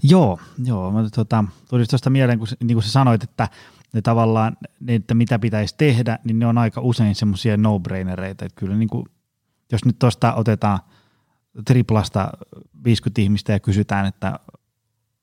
[0.02, 0.92] Joo, joo.
[0.92, 3.48] Mä, tota, tuli tuosta mieleen, kun, niin kuin sä sanoit, että
[3.92, 8.44] ne tavallaan, ne, että mitä pitäisi tehdä, niin ne on aika usein semmoisia no-brainereita.
[8.44, 9.04] Että kyllä niin kuin,
[9.72, 10.78] jos nyt tuosta otetaan–
[11.64, 12.30] triplasta
[12.84, 14.38] 50 ihmistä ja kysytään, että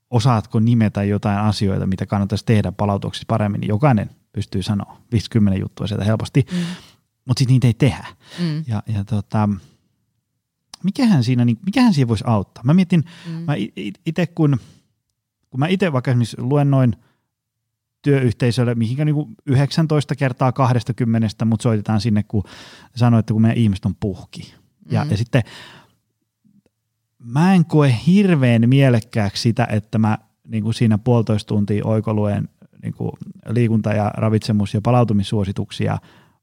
[0.09, 5.87] osaatko nimetä jotain asioita, mitä kannattaisi tehdä palautuksessa paremmin, niin jokainen pystyy sanoa 50 juttua
[5.87, 6.57] sieltä helposti, mm.
[7.25, 8.07] mutta sitten niitä ei tehdä.
[8.39, 8.63] Mm.
[8.67, 9.49] Ja, ja tota,
[10.83, 12.63] mikähän siinä, niin, mikähän siinä voisi auttaa?
[12.63, 13.31] Mä mietin, mm.
[13.31, 13.53] mä
[14.05, 14.57] itse kun,
[15.49, 16.95] kun mä itse vaikka esimerkiksi luennoin
[18.01, 22.43] työyhteisölle, mihinkä niin kuin 19 kertaa 20, mutta soitetaan sinne, kun
[22.95, 24.53] sanoo, että kun meidän ihmiset on puhki.
[24.91, 25.11] Ja, mm.
[25.11, 25.43] ja sitten
[27.25, 30.17] mä en koe hirveän mielekkääksi sitä, että mä
[30.47, 32.49] niin kuin siinä puolitoista tuntia oikoluen
[32.83, 33.11] niin kuin
[33.49, 35.97] liikunta- ja ravitsemus- ja palautumissuosituksia,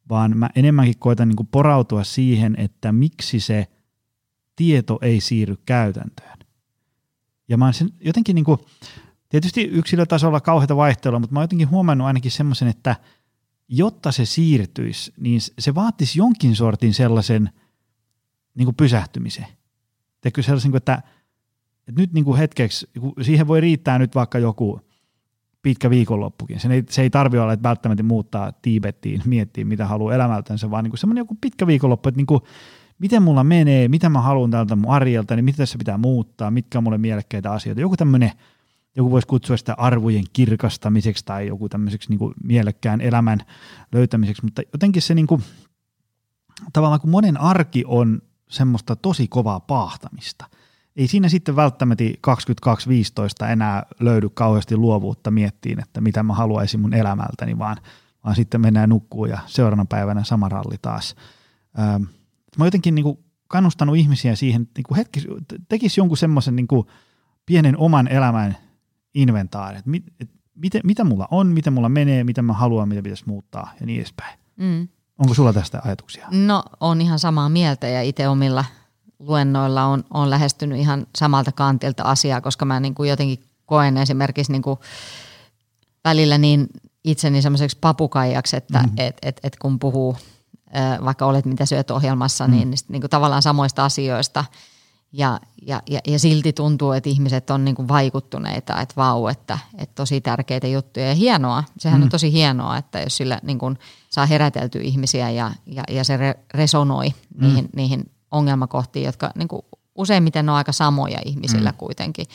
[0.09, 3.67] vaan mä enemmänkin koitan niin kuin porautua siihen, että miksi se
[4.57, 6.39] tieto ei siirry käytäntöön.
[7.49, 8.59] Ja mä oon sen jotenkin, niin kuin,
[9.29, 12.97] tietysti yksilötasolla kauheita vaihtelua, mutta mä oon jotenkin huomannut ainakin semmoisen, että
[13.69, 17.51] jotta se siirtyisi, niin se vaatisi jonkin sortin sellaisen
[18.55, 19.47] niin kuin pysähtymisen–
[20.23, 21.03] Teekö sellaisen, että,
[21.89, 22.91] että nyt niin kuin hetkeksi,
[23.23, 24.81] siihen voi riittää nyt vaikka joku
[25.63, 26.61] pitkä viikonloppukin.
[26.61, 30.85] Se ei, se ei tarvi olla, että välttämättä muuttaa Tiibettiin, miettiä mitä haluaa elämältänsä, vaan
[30.85, 32.41] niin kuin semmoinen joku pitkä viikonloppu, että niin kuin,
[32.99, 36.79] miten mulla menee, mitä mä haluan tältä mun arjelta, niin mitä tässä pitää muuttaa, mitkä
[36.79, 37.81] on mulle mielekkäitä asioita.
[37.81, 38.31] Joku tämmöinen,
[38.97, 43.39] joku voisi kutsua sitä arvojen kirkastamiseksi tai joku tämmöiseksi niin kuin mielekkään elämän
[43.93, 45.43] löytämiseksi, mutta jotenkin se niin kuin,
[46.73, 48.23] tavallaan kun monen arki on
[48.53, 50.47] semmoista tosi kovaa paahtamista.
[50.97, 56.95] Ei siinä sitten välttämättä 22.15 enää löydy kauheasti luovuutta miettiin, että mitä mä haluaisin mun
[56.95, 57.77] elämältäni, vaan,
[58.25, 61.15] vaan sitten mennään nukkuun ja seuraavana päivänä sama ralli taas.
[61.79, 61.99] Öö,
[62.59, 65.21] mä jotenkin niin kuin kannustanut ihmisiä siihen, niin kuin hetki,
[65.69, 66.69] tekisi jonkun semmoisen niin
[67.47, 68.57] pienen oman elämän
[69.15, 73.03] inventaari, että mit, et, mit, mitä mulla on, mitä mulla menee, mitä mä haluan, mitä
[73.03, 74.39] pitäisi muuttaa ja niin edespäin.
[74.57, 74.89] Mm.
[75.23, 76.27] Onko sulla tästä ajatuksia?
[76.31, 78.65] No on ihan samaa mieltä ja itse omilla
[79.19, 84.53] luennoilla on, on lähestynyt ihan samalta kantilta asiaa, koska mä niin kuin jotenkin koen esimerkiksi
[84.53, 84.79] niin kuin
[86.05, 86.67] välillä niin
[87.05, 88.95] itseni semmoiseksi papukaijaksi, että mm-hmm.
[88.97, 90.17] et, et, et kun puhuu,
[91.05, 92.57] vaikka olet mitä syöt ohjelmassa, mm-hmm.
[92.59, 94.45] niin, niin, niin kuin tavallaan samoista asioista–
[95.13, 99.59] ja, ja, ja, ja silti tuntuu, että ihmiset on niin kuin vaikuttuneita, että vau, että,
[99.79, 101.65] että tosi tärkeitä juttuja ja hienoa.
[101.79, 102.03] Sehän mm.
[102.03, 103.79] on tosi hienoa, että jos sillä niin kuin
[104.11, 107.47] saa heräteltyä ihmisiä ja, ja, ja se re, resonoi mm.
[107.47, 109.63] niihin, niihin ongelmakohtiin, jotka niin kuin
[109.95, 111.77] useimmiten on aika samoja ihmisillä mm.
[111.77, 112.27] kuitenkin.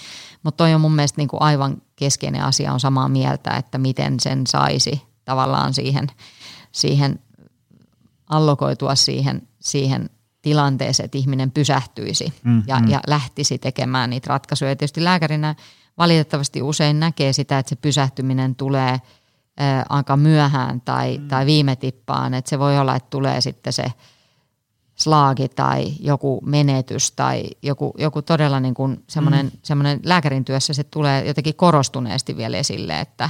[0.43, 4.19] Mutta toi on mun mielestä niin kuin aivan keskeinen asia on samaa mieltä, että miten
[4.19, 6.07] sen saisi tavallaan siihen,
[6.71, 7.19] siihen
[8.29, 10.09] allokoitua siihen, siihen
[10.41, 12.87] tilanteeseen, että ihminen pysähtyisi mm, ja, mm.
[12.87, 14.71] ja lähtisi tekemään niitä ratkaisuja.
[14.71, 15.55] Ja tietysti lääkärinä
[15.97, 19.01] valitettavasti usein näkee sitä, että se pysähtyminen tulee
[19.57, 21.27] ää, aika myöhään tai, mm.
[21.27, 22.33] tai viime tippaan.
[22.33, 23.85] Että se voi olla, että tulee sitten se
[24.95, 29.51] slaagi tai joku menetys tai joku, joku todella niin kuin semmoinen, mm.
[29.63, 33.29] semmoinen lääkärin työssä se tulee jotenkin korostuneesti vielä esille, että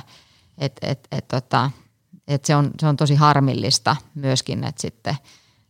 [0.57, 1.71] et, et, et, tota,
[2.27, 5.15] et se, on, se on tosi harmillista myöskin, että sitten–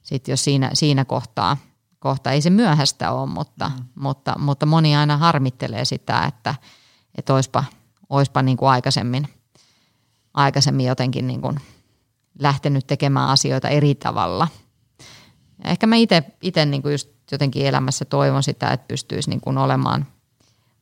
[0.08, 1.58] sit jos siinä, siinä kohtaa,
[1.99, 3.86] kohtaa, ei se myöhäistä ole, mutta, mm.
[3.95, 6.55] mutta, mutta moni aina harmittelee sitä, että,
[7.18, 7.64] että oispa,
[8.10, 9.28] oispa niin kuin aikaisemmin,
[10.34, 11.60] aikaisemmin jotenkin niin kuin
[12.39, 14.47] lähtenyt tekemään asioita eri tavalla.
[15.64, 15.95] Ja ehkä mä
[16.41, 20.08] itse niin kuin just jotenkin elämässä toivon sitä, että pystyisi niin kuin olemaan,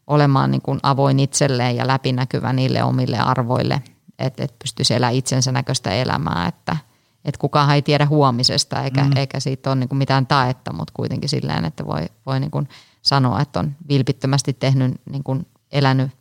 [0.07, 3.81] olemaan niin kuin avoin itselleen ja läpinäkyvä niille omille arvoille,
[4.19, 6.77] että, että pystyisi elämään itsensä näköistä elämää, että,
[7.25, 9.17] että kukaan ei tiedä huomisesta eikä, mm.
[9.17, 12.69] eikä siitä ole niin kuin mitään taetta, mutta kuitenkin silleen, että voi, voi niin kuin
[13.01, 16.11] sanoa, että on vilpittömästi tehnyt, niin kuin elänyt,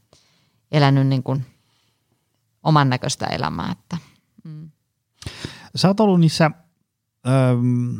[0.72, 1.46] elänyt niin kuin
[2.62, 3.72] oman näköistä elämää.
[3.72, 3.96] Että,
[4.44, 4.70] mm.
[5.74, 6.50] Sä oot ollut niissä
[7.26, 7.98] ähm,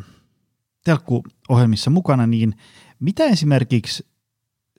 [0.83, 2.57] telkkuohjelmissa mukana, niin
[2.99, 4.07] mitä esimerkiksi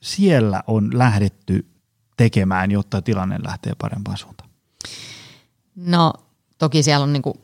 [0.03, 1.66] siellä on lähdetty
[2.16, 4.51] tekemään, jotta tilanne lähtee parempaan suuntaan?
[5.77, 6.12] No
[6.59, 7.35] toki siellä on niin kuin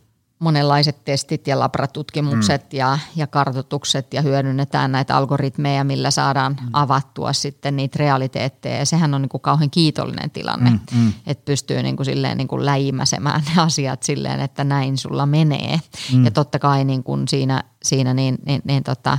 [0.42, 2.78] monenlaiset testit ja labratutkimukset mm.
[2.78, 6.68] ja, ja kartotukset ja hyödynnetään näitä algoritmeja, millä saadaan mm.
[6.72, 8.78] avattua sitten niitä realiteetteja.
[8.78, 11.12] Ja sehän on niin kuin kauhean kiitollinen tilanne, mm, mm.
[11.26, 15.80] että pystyy niin kuin silleen niin kuin läimäsemään ne asiat silleen, että näin sulla menee.
[16.12, 16.24] Mm.
[16.24, 19.12] Ja totta kai niin kuin siinä, siinä niin, niin, niin tota,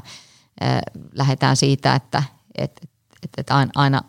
[0.63, 0.81] äh,
[1.13, 2.23] lähdetään siitä, että
[2.57, 2.89] et,
[3.23, 4.01] et, et aina,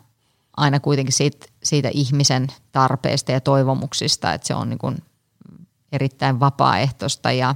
[0.57, 4.97] aina kuitenkin siitä, siitä ihmisen tarpeesta ja toivomuksista, että se on niin kuin
[5.95, 7.55] erittäin vapaaehtoista ja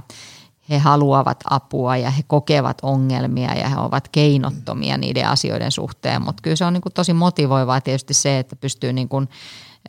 [0.70, 6.22] he haluavat apua ja he kokevat ongelmia ja he ovat keinottomia niiden asioiden suhteen.
[6.22, 9.28] Mutta kyllä se on niin kuin tosi motivoivaa tietysti se, että pystyy niin kuin,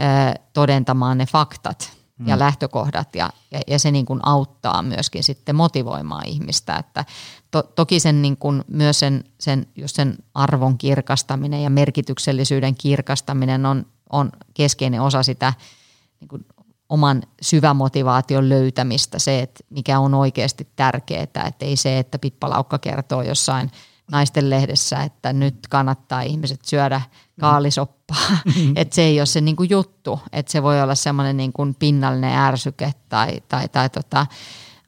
[0.01, 2.39] ö, todentamaan ne faktat ja mm.
[2.39, 6.75] lähtökohdat ja, ja, ja se niin kuin auttaa myöskin sitten motivoimaan ihmistä.
[6.75, 7.05] Että
[7.51, 13.65] to, toki sen niin kuin myös sen, sen, just sen arvon kirkastaminen ja merkityksellisyyden kirkastaminen
[13.65, 15.53] on, on keskeinen osa sitä
[16.19, 16.45] niin kuin
[16.91, 23.21] oman syvämotivaation löytämistä, se, että mikä on oikeasti tärkeää, että ei se, että Pippalaukka kertoo
[23.21, 23.71] jossain
[24.11, 27.01] naisten lehdessä, että nyt kannattaa ihmiset syödä
[27.39, 28.73] kaalisoppaa, mm-hmm.
[28.81, 31.75] että se ei ole se niin kuin juttu, että se voi olla semmoinen niin kuin
[31.75, 34.25] pinnallinen ärsyke tai, tai, tai tota,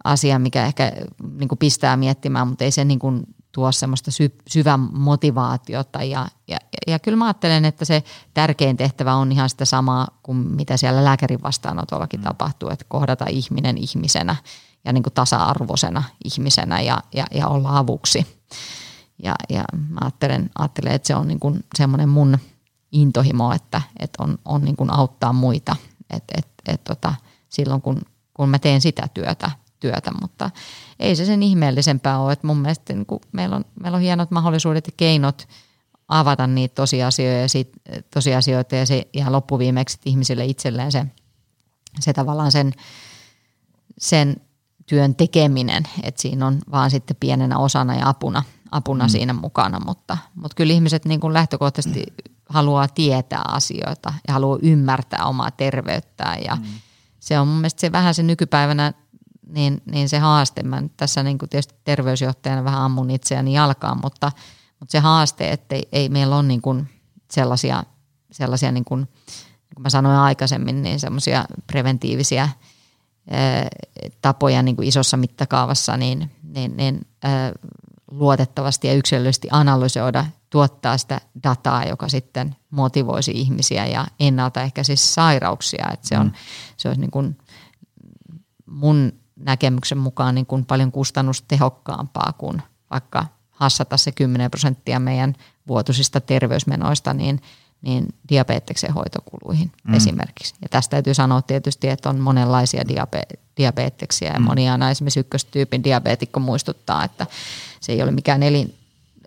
[0.03, 0.91] asia, mikä ehkä
[1.37, 3.23] niin kuin pistää miettimään, mutta ei se niin kuin
[3.53, 6.03] tuo semmoista sy- syvän motivaatiota.
[6.03, 10.37] Ja, ja, ja kyllä mä ajattelen, että se tärkein tehtävä on ihan sitä samaa kuin
[10.37, 12.23] mitä siellä lääkärin vastaanotollakin mm.
[12.23, 14.35] tapahtuu, että kohdata ihminen ihmisenä
[14.85, 18.27] ja niin kuin tasa-arvoisena ihmisenä ja, ja, ja olla avuksi.
[19.23, 22.37] Ja, ja mä ajattelen, ajattelen, että se on niin kuin semmoinen mun
[22.91, 25.75] intohimo, että, että on, on niin kuin auttaa muita.
[26.09, 27.15] Et, et, et tota,
[27.49, 28.01] silloin kun,
[28.33, 29.51] kun mä teen sitä työtä,
[29.83, 30.51] työtä, mutta
[30.99, 32.33] ei se sen ihmeellisempää ole.
[32.33, 35.47] Että mun mielestä niin meillä, on, meillä on hienot mahdollisuudet ja keinot
[36.07, 37.71] avata niitä tosiasioita ja, sit,
[38.13, 41.05] tosiasioita ja, se, ja loppuviimeksi ihmisille itselleen se,
[41.99, 42.71] se tavallaan sen,
[43.97, 44.35] sen
[44.85, 49.09] työn tekeminen, että siinä on vaan sitten pienenä osana ja apuna, apuna mm.
[49.09, 52.03] siinä mukana, mutta, mutta kyllä ihmiset niin kuin lähtökohtaisesti
[52.49, 56.63] haluaa tietää asioita ja haluaa ymmärtää omaa terveyttään ja mm.
[57.19, 58.93] se on mun mielestä se vähän se nykypäivänä
[59.47, 63.99] niin, niin se haaste, mä nyt tässä niin kuin tietysti terveysjohtajana vähän ammun itseäni jalkaan,
[64.03, 64.31] mutta,
[64.79, 66.89] mutta se haaste, että ei, ei meillä ole niin kuin
[67.31, 67.83] sellaisia,
[68.31, 72.49] sellaisia niin kuin, niin kuin mä sanoin aikaisemmin, niin semmoisia preventiivisiä
[73.31, 73.67] ää,
[74.21, 77.51] tapoja niin kuin isossa mittakaavassa, niin, niin, niin ää,
[78.11, 85.89] luotettavasti ja yksilöllisesti analysoida, tuottaa sitä dataa, joka sitten motivoisi ihmisiä ja ennaltaehkäisisi sairauksia.
[85.93, 86.33] Että se on, mm.
[86.77, 87.37] se olisi niin kuin
[88.65, 89.13] mun
[89.45, 95.35] näkemyksen mukaan niin kuin paljon kustannustehokkaampaa kuin vaikka hassata se 10 prosenttia meidän
[95.67, 97.41] vuotuisista terveysmenoista niin,
[97.81, 99.93] niin diabeteksen hoitokuluihin mm.
[99.93, 100.55] esimerkiksi.
[100.61, 104.45] Ja tästä täytyy sanoa tietysti, että on monenlaisia diabe- diabeteksia ja mm.
[104.45, 107.27] monia aina esimerkiksi ykköstyypin diabeetikko muistuttaa, että
[107.79, 108.75] se ei ole mikään elin,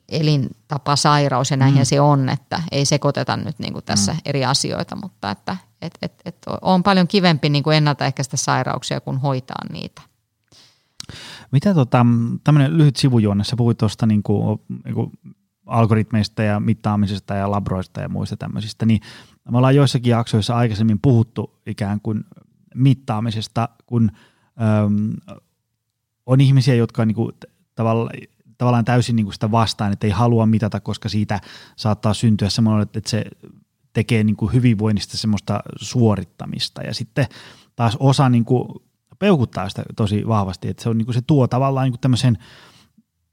[0.08, 1.86] elintapasairaus ja näinhän mm.
[1.86, 4.18] se on, että ei sekoiteta nyt niin kuin tässä mm.
[4.24, 9.18] eri asioita, mutta että et, et, et on paljon kivempi niin kuin ennaltaehkäistä sairauksia kuin
[9.18, 10.02] hoitaa niitä.
[11.52, 12.06] Mitä tota,
[12.44, 15.10] tämmöinen lyhyt sivujuonne, sä puhuit tuosta niin kuin, niin kuin
[15.66, 19.00] algoritmeista ja mittaamisesta ja labroista ja muista tämmöisistä, niin
[19.50, 22.24] me ollaan joissakin jaksoissa aikaisemmin puhuttu ikään kuin
[22.74, 24.10] mittaamisesta, kun
[24.84, 25.12] äm,
[26.26, 27.32] on ihmisiä, jotka on niin kuin,
[27.74, 28.10] tavallaan
[28.58, 31.40] tavallaan täysin niin kuin sitä vastaan, että ei halua mitata, koska siitä
[31.76, 33.24] saattaa syntyä semmoinen, että se
[33.92, 37.26] tekee niin kuin hyvinvoinnista semmoista suorittamista ja sitten
[37.76, 38.68] taas osa niin kuin
[39.18, 42.38] peukuttaa sitä tosi vahvasti, että se, on, niin kuin se tuo tavallaan niin kuin tämmöisen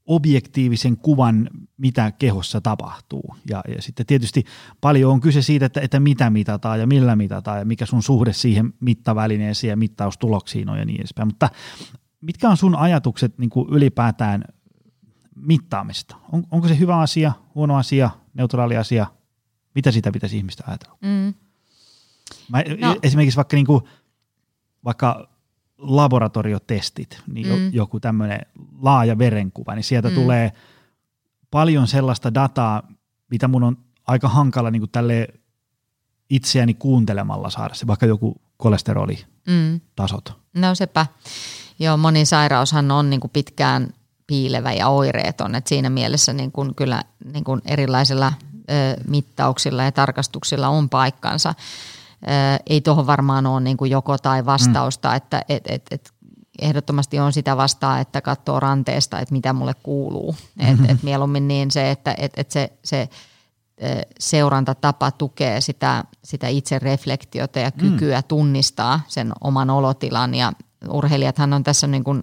[0.06, 3.36] objektiivisen kuvan, mitä kehossa tapahtuu.
[3.50, 4.44] Ja, ja sitten tietysti
[4.80, 8.32] paljon on kyse siitä, että, että mitä mitataan ja millä mitataan ja mikä sun suhde
[8.32, 11.28] siihen mittavälineeseen ja mittaustuloksiin on ja niin edespäin.
[11.28, 11.50] Mutta
[12.20, 14.44] mitkä on sun ajatukset niin kuin ylipäätään
[15.36, 16.16] mittaamista?
[16.32, 19.06] On, onko se hyvä asia, huono asia, neutraali asia?
[19.74, 20.96] Mitä sitä pitäisi ihmistä ajatella?
[21.00, 21.34] Mm.
[22.48, 22.96] Mä, no.
[23.02, 23.84] Esimerkiksi vaikka, niin kuin,
[24.84, 25.28] vaikka
[25.78, 27.72] laboratoriotestit, niin mm.
[27.72, 28.40] joku tämmöinen
[28.80, 30.14] laaja verenkuva, niin sieltä mm.
[30.14, 30.52] tulee
[31.50, 32.82] paljon sellaista dataa,
[33.30, 33.76] mitä mun on
[34.06, 35.28] aika hankala niin tälle
[36.30, 40.32] itseäni kuuntelemalla saada se, vaikka joku kolesterolitasot.
[40.54, 40.60] Mm.
[40.60, 41.06] No sepä.
[41.78, 43.94] Joo, moni sairaushan on niin kuin pitkään
[44.26, 47.02] piilevä ja oireeton, että siinä mielessä niin kuin kyllä
[47.32, 48.32] niin kuin erilaisilla
[48.70, 48.72] ö,
[49.08, 51.54] mittauksilla ja tarkastuksilla on paikkansa.
[52.22, 55.16] Ö, ei tuohon varmaan ole niin kuin joko tai vastausta, mm.
[55.16, 56.12] että et, et, et
[56.62, 60.36] ehdottomasti on sitä vastaa, että katsoo ranteesta, että mitä mulle kuuluu.
[60.54, 60.84] Mm-hmm.
[60.84, 63.08] Et, et mieluummin niin se, että et, et se, se
[64.18, 68.24] seurantatapa tukee sitä, sitä itse reflektiota ja kykyä mm.
[68.28, 70.52] tunnistaa sen oman olotilan ja
[70.88, 72.22] urheilijathan on tässä niin kuin,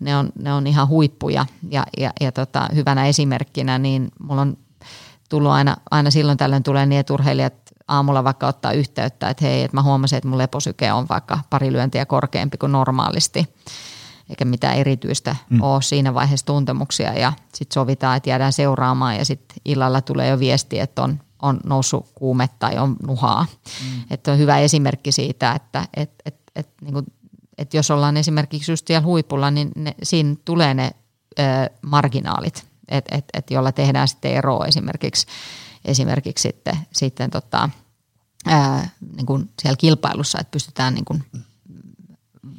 [0.00, 4.56] ne on, ne on ihan huippuja ja, ja, ja tota, hyvänä esimerkkinä, niin mulla on
[5.28, 7.54] tullut aina, aina silloin tällöin tulee niin, että urheilijat
[7.88, 11.72] aamulla vaikka ottaa yhteyttä, että hei, että mä huomasin, että mun leposyke on vaikka pari
[11.72, 13.48] lyöntiä korkeampi kuin normaalisti
[14.30, 15.62] eikä mitään erityistä mm.
[15.62, 20.38] ole siinä vaiheessa tuntemuksia ja sitten sovitaan, että jäädään seuraamaan ja sitten illalla tulee jo
[20.38, 23.46] viesti, että on, on noussut kuume tai on nuhaa.
[23.84, 24.02] Mm.
[24.10, 27.06] Että on hyvä esimerkki siitä, että et, et, et, niin kuin,
[27.58, 30.90] et jos ollaan esimerkiksi just siellä huipulla, niin ne, siinä tulee ne
[31.38, 31.42] ö,
[31.82, 35.26] marginaalit, et, et, et, jolla tehdään sitten eroa esimerkiksi,
[35.84, 37.70] esimerkiksi sitten, sitten tota,
[38.46, 41.24] ää, niin kuin siellä kilpailussa, että pystytään niin kuin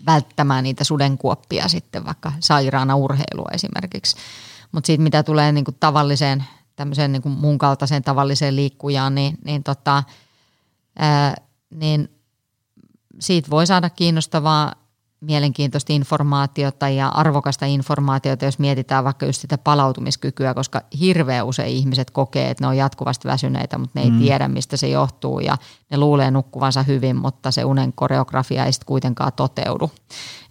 [0.06, 4.18] välttämään niitä sudenkuoppia sitten vaikka sairaana urheilua esimerkiksi.
[4.72, 6.44] Mutta sitten mitä tulee niin kuin tavalliseen,
[6.76, 10.04] tämmöiseen niin kuin mun kaltaiseen tavalliseen liikkujaan, niin, niin, tota,
[11.00, 11.36] ää,
[11.70, 12.10] niin
[13.20, 14.74] siitä voi saada kiinnostavaa
[15.22, 22.12] mielenkiintoista informaatiota ja arvokasta informaatiota, jos mietitään vaikka just sitä palautumiskykyä, koska hirveän usein ihmiset
[22.12, 24.20] kokee, että ne on jatkuvasti väsyneitä, mutta ne ei mm.
[24.20, 25.58] tiedä, mistä se johtuu ja
[25.92, 29.92] ne luulee nukkuvansa hyvin, mutta se unen koreografia ei sitten kuitenkaan toteudu.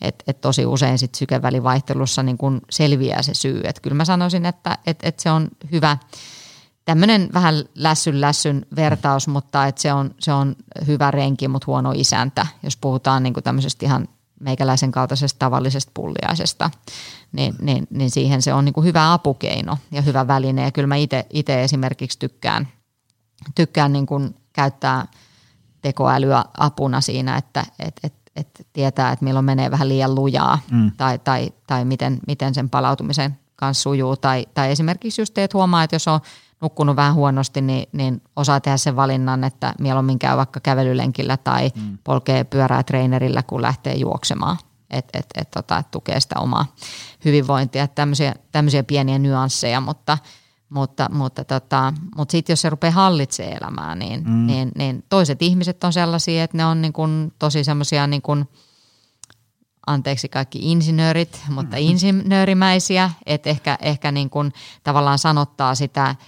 [0.00, 3.60] Et, et tosi usein sitten sykevälivaihtelussa niin kun selviää se syy.
[3.64, 5.96] Et kyllä mä sanoisin, että et, et se on hyvä
[6.84, 10.56] tämmöinen vähän lässyn lässyn vertaus, mutta et se, on, se on
[10.86, 14.08] hyvä renki, mutta huono isäntä, jos puhutaan niin tämmöisestä ihan
[14.40, 16.70] meikäläisen kaltaisesta tavallisesta pulliaisesta,
[17.32, 20.62] niin, niin, niin siihen se on niin kuin hyvä apukeino ja hyvä väline.
[20.62, 20.96] Ja kyllä mä
[21.30, 22.68] itse esimerkiksi tykkään,
[23.54, 25.06] tykkään niin kuin käyttää
[25.82, 30.92] tekoälyä apuna siinä, että et, et, et tietää, että milloin menee vähän liian lujaa mm.
[30.96, 34.16] tai, tai, tai miten, miten sen palautumisen kanssa sujuu.
[34.16, 36.20] Tai, tai esimerkiksi just teet huomaa, että jos on
[36.60, 41.70] nukkunut vähän huonosti, niin, niin osaa tehdä sen valinnan, että mieluummin käy vaikka kävelylenkillä tai
[41.74, 41.98] mm.
[42.04, 44.56] polkee pyörää treenerillä, kun lähtee juoksemaan.
[44.90, 46.66] Että et, et, tota, et tukee sitä omaa
[47.24, 47.88] hyvinvointia.
[47.88, 50.18] Tämmöisiä, tämmöisiä pieniä nyansseja, mutta,
[50.68, 54.46] mutta, mutta, tota, mutta sitten jos se rupeaa hallitsemaan elämää, niin, mm.
[54.46, 58.22] niin, niin toiset ihmiset on sellaisia, että ne on niin kun tosi semmoisia niin
[59.88, 61.82] anteeksi kaikki insinöörit, mutta mm.
[61.82, 64.52] insinöörimäisiä, että ehkä, ehkä niin kun
[64.84, 66.14] tavallaan sanottaa sitä–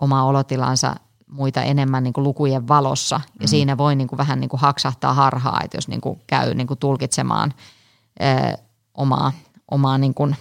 [0.00, 0.96] omaa olotilansa
[1.26, 3.20] muita enemmän niin kuin lukujen valossa.
[3.40, 3.48] Ja mm.
[3.48, 6.66] siinä voi niin kuin vähän niin kuin haksahtaa harhaa, että jos niin kuin käy niin
[6.66, 7.54] kuin tulkitsemaan
[8.22, 8.58] ö,
[8.94, 9.32] omaa,
[9.70, 10.36] omaa niin kuin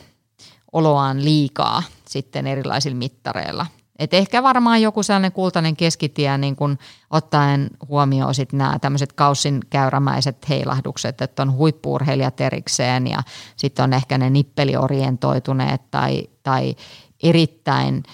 [0.74, 3.66] oloaan liikaa sitten erilaisilla mittareilla.
[4.00, 6.78] Et ehkä varmaan joku sellainen kultainen keskitie niin kun
[7.10, 13.24] ottaen huomioon sit nämä tämmöiset kaussin käyrämäiset heilahdukset, että on huippuurheilijat erikseen ja
[13.56, 16.76] sitten on ehkä ne nippeliorientoituneet tai, tai
[17.24, 18.04] erittäin–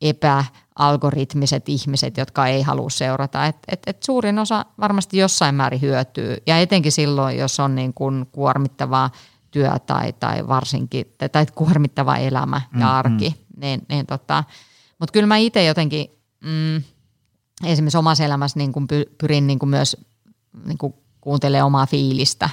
[0.00, 3.46] epäalgoritmiset ihmiset, jotka ei halua seurata.
[3.46, 7.94] Et, et, et suurin osa varmasti jossain määrin hyötyy ja etenkin silloin, jos on niin
[7.94, 9.10] kuin kuormittavaa
[9.50, 13.28] työ tai, tai varsinkin tai kuormittava elämä ja mm, arki.
[13.28, 13.45] Mm.
[13.56, 14.44] Niin, niin tota,
[14.98, 16.06] Mutta kyllä mä itse jotenkin
[16.44, 16.82] mm,
[17.64, 18.86] esimerkiksi omassa elämässä niin kuin
[19.18, 19.96] pyrin niin kuin myös
[20.64, 22.50] niin kuin kuuntelemaan omaa fiilistä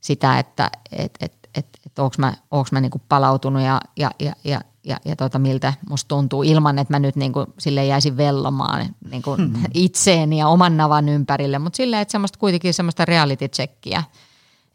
[0.00, 4.10] sitä, että et, et, et, et onko mä, onks mä niin kuin palautunut ja, ja,
[4.20, 7.86] ja, ja ja, ja tota, miltä musta tuntuu ilman, että mä nyt niin kuin, sille
[7.86, 9.62] jäisin vellomaan niin kuin hmm.
[9.74, 14.02] itseeni ja oman navan ympärille, mutta silleen, että semmoista kuitenkin semmoista reality checkia,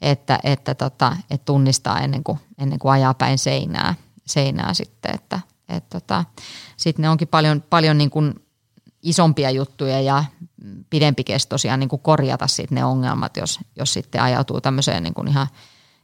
[0.01, 3.95] että, että, tota, että tunnistaa ennen kuin, ennen kuin ajaa päin seinää,
[4.29, 6.25] seinää sitten, että et tota,
[6.77, 8.33] sitten ne onkin paljon, paljon niin kuin
[9.03, 10.23] isompia juttuja ja
[10.89, 15.47] pidempikestoisia niin kuin korjata sitten ne ongelmat, jos, jos sitten ajautuu tämmöiseen niin kuin ihan–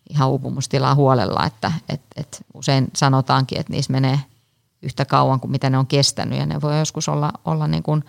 [0.10, 4.20] ihan uupumustilaan huolella, että et, et usein sanotaankin, että niissä menee
[4.82, 8.04] yhtä kauan kuin mitä ne on kestänyt ja ne voi joskus olla, olla niin kuin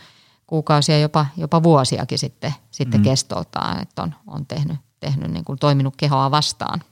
[0.47, 3.05] kuukausia, jopa, jopa vuosiakin sitten, sitten mm.
[3.05, 6.83] kestoltaan, että on, on tehnyt, tehnyt niin kuin toiminut kehoa vastaan.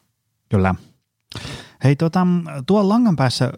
[0.48, 0.74] Kyllä.
[1.84, 2.26] Hei, tuota,
[2.66, 3.52] tuolla langan päässä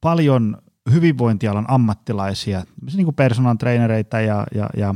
[0.00, 0.56] paljon
[0.92, 2.64] hyvinvointialan ammattilaisia,
[2.94, 4.94] niin kuin personal trainereita ja, ja, ja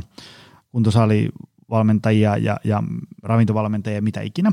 [0.71, 2.83] kuntosalivalmentajia ja, ja
[3.23, 4.51] ravintovalmentajia, mitä ikinä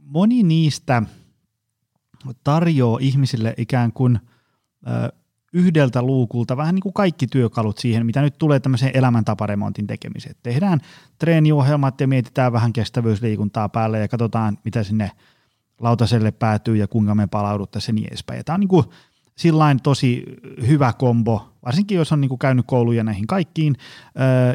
[0.00, 1.02] moni niistä
[2.44, 4.18] tarjoaa ihmisille ikään kuin
[5.52, 10.34] yhdeltä luukulta vähän niin kuin kaikki työkalut siihen, mitä nyt tulee tämmöiseen elämäntaparemontin tekemiseen.
[10.42, 10.80] Tehdään
[11.18, 15.10] treeniohjelmat ja mietitään vähän kestävyysliikuntaa päälle ja katsotaan, mitä sinne
[15.80, 18.36] lautaselle päätyy ja kuinka me palauduttaisiin ja niin edespäin.
[18.36, 18.84] Ja tämä on niin kuin
[19.82, 20.24] tosi
[20.66, 23.76] hyvä kombo, varsinkin jos on niin kuin käynyt kouluja näihin kaikkiin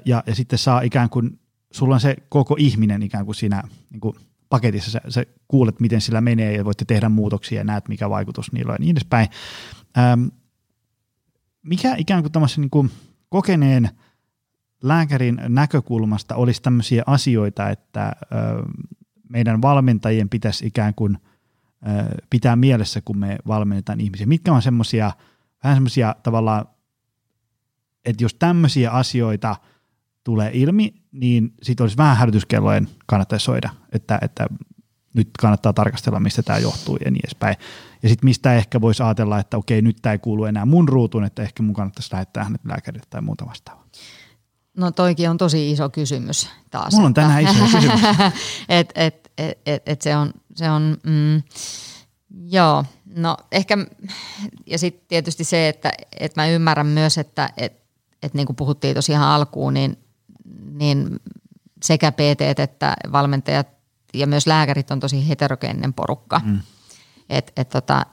[0.05, 1.39] ja, ja sitten saa ikään kuin,
[1.71, 4.15] sulla on se koko ihminen ikään kuin siinä niin kuin
[4.49, 8.51] paketissa, sä, sä kuulet miten sillä menee ja voitte tehdä muutoksia ja näet mikä vaikutus
[8.51, 9.27] niillä on ja niin edespäin.
[11.63, 12.91] Mikä ikään kuin tämmöisen niin kuin
[13.29, 13.89] kokeneen
[14.83, 18.35] lääkärin näkökulmasta olisi tämmöisiä asioita, että ö,
[19.31, 21.17] meidän valmentajien pitäisi ikään kuin
[22.29, 24.25] pitää mielessä, kun me valmennetaan ihmisiä?
[24.27, 25.11] Mitkä on semmoisia,
[25.63, 26.65] vähän semmoisia tavallaan,
[28.05, 29.55] että jos tämmöisiä asioita
[30.23, 34.47] tulee ilmi, niin sitten olisi vähän hälytyskellojen kannattaisi soida, että, että
[35.13, 37.55] nyt kannattaa tarkastella, mistä tämä johtuu ja niin edespäin.
[38.03, 41.23] Ja sitten mistä ehkä voisi ajatella, että okei, nyt tämä ei kuulu enää mun ruutuun,
[41.23, 43.80] että ehkä mun kannattaisi lähettää hänet lääkärille tai muuta vastaavaa.
[44.77, 46.93] No toikin on tosi iso kysymys taas.
[46.93, 48.01] Mulla on tänään iso kysymys.
[48.69, 51.43] et, et, et, et, et se on, se on mm,
[52.45, 53.77] joo, no ehkä,
[54.65, 57.73] ja sitten tietysti se, että et mä ymmärrän myös, että et,
[58.23, 59.97] et niin kuin puhuttiin tosiaan alkuun, niin,
[60.71, 61.19] niin
[61.83, 63.67] sekä PT että valmentajat
[64.13, 66.41] ja myös lääkärit on tosi heterogeeninen porukka.
[66.45, 66.59] Mm.
[67.29, 68.05] Et, et tota,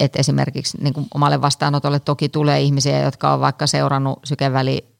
[0.00, 4.18] et esimerkiksi niin kuin omalle vastaanotolle toki tulee ihmisiä, jotka on vaikka seurannut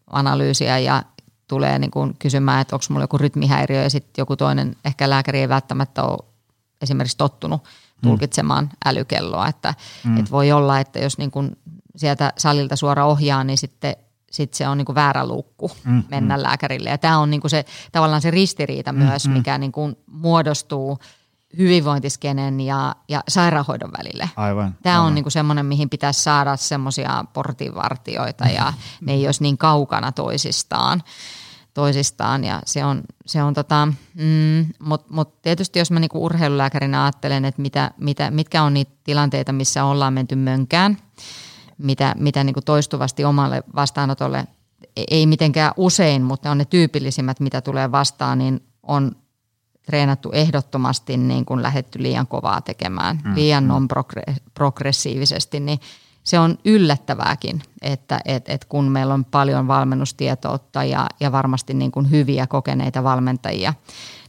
[0.04, 1.02] sykevälianalyysiä ja
[1.48, 5.40] tulee niin kuin kysymään, että onko mulla joku rytmihäiriö ja sitten joku toinen ehkä lääkäri
[5.40, 6.18] ei välttämättä ole
[6.82, 7.68] esimerkiksi tottunut mm.
[8.02, 8.70] tulkitsemaan mm.
[8.84, 9.48] älykelloa.
[9.48, 9.74] Että,
[10.04, 10.16] mm.
[10.18, 11.56] että voi olla, että jos niin kuin
[11.96, 13.96] sieltä salilta suora ohjaa, niin sitten
[14.30, 16.42] sit se on niinku väärä luukku mm, mennä mm.
[16.42, 16.90] lääkärille.
[16.90, 19.32] Ja tämä on niinku se, tavallaan se ristiriita mm, myös, mm.
[19.32, 20.98] mikä niinku muodostuu
[21.58, 24.30] hyvinvointiskenen ja, ja sairaanhoidon välille.
[24.36, 24.74] Aivan.
[24.82, 25.06] Tämä aivan.
[25.06, 31.02] on niinku semmoinen, mihin pitäisi saada semmoisia portinvartioita ja ne ei olisi niin kaukana toisistaan
[31.74, 37.04] toisistaan ja se on, se on tota, mm, mutta mut tietysti jos mä niinku urheilulääkärinä
[37.04, 40.96] ajattelen, että mitä, mitä, mitkä on niitä tilanteita, missä ollaan menty mönkään,
[41.78, 44.46] mitä, mitä niin kuin toistuvasti omalle vastaanotolle,
[45.10, 49.16] ei mitenkään usein, mutta on ne tyypillisimmät, mitä tulee vastaan, niin on
[49.86, 53.68] treenattu ehdottomasti niin kuin lähetty liian kovaa tekemään, mm, liian mm.
[53.68, 55.80] non-progressiivisesti, niin
[56.24, 61.92] se on yllättävääkin, että et, et kun meillä on paljon valmennustietoutta ja, ja varmasti niin
[61.92, 63.74] kuin hyviä kokeneita valmentajia,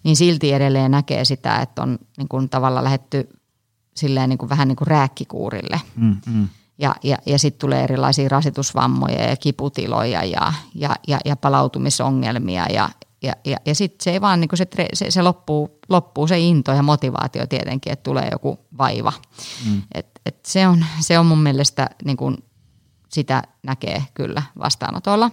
[0.04, 3.30] niin silti edelleen näkee sitä, että on niin kuin tavallaan lähetty
[3.96, 5.82] silleen niin kuin vähän niin kuin rääkkikuurille.
[5.96, 6.48] Mm, mm
[6.78, 12.90] ja, ja, ja sitten tulee erilaisia rasitusvammoja ja kiputiloja ja, ja, ja, ja palautumisongelmia ja,
[13.24, 16.72] ja, ja, ja sitten se ei vaan, niin se, se, se loppuu, loppuu se into
[16.72, 19.14] ja motivaatio tietenkin, että tulee joku vaiva.
[19.70, 19.82] Mm.
[19.94, 22.38] Et, et se, on, se on mun mielestä, niin kuin
[23.10, 25.32] sitä näkee kyllä vastaanotolla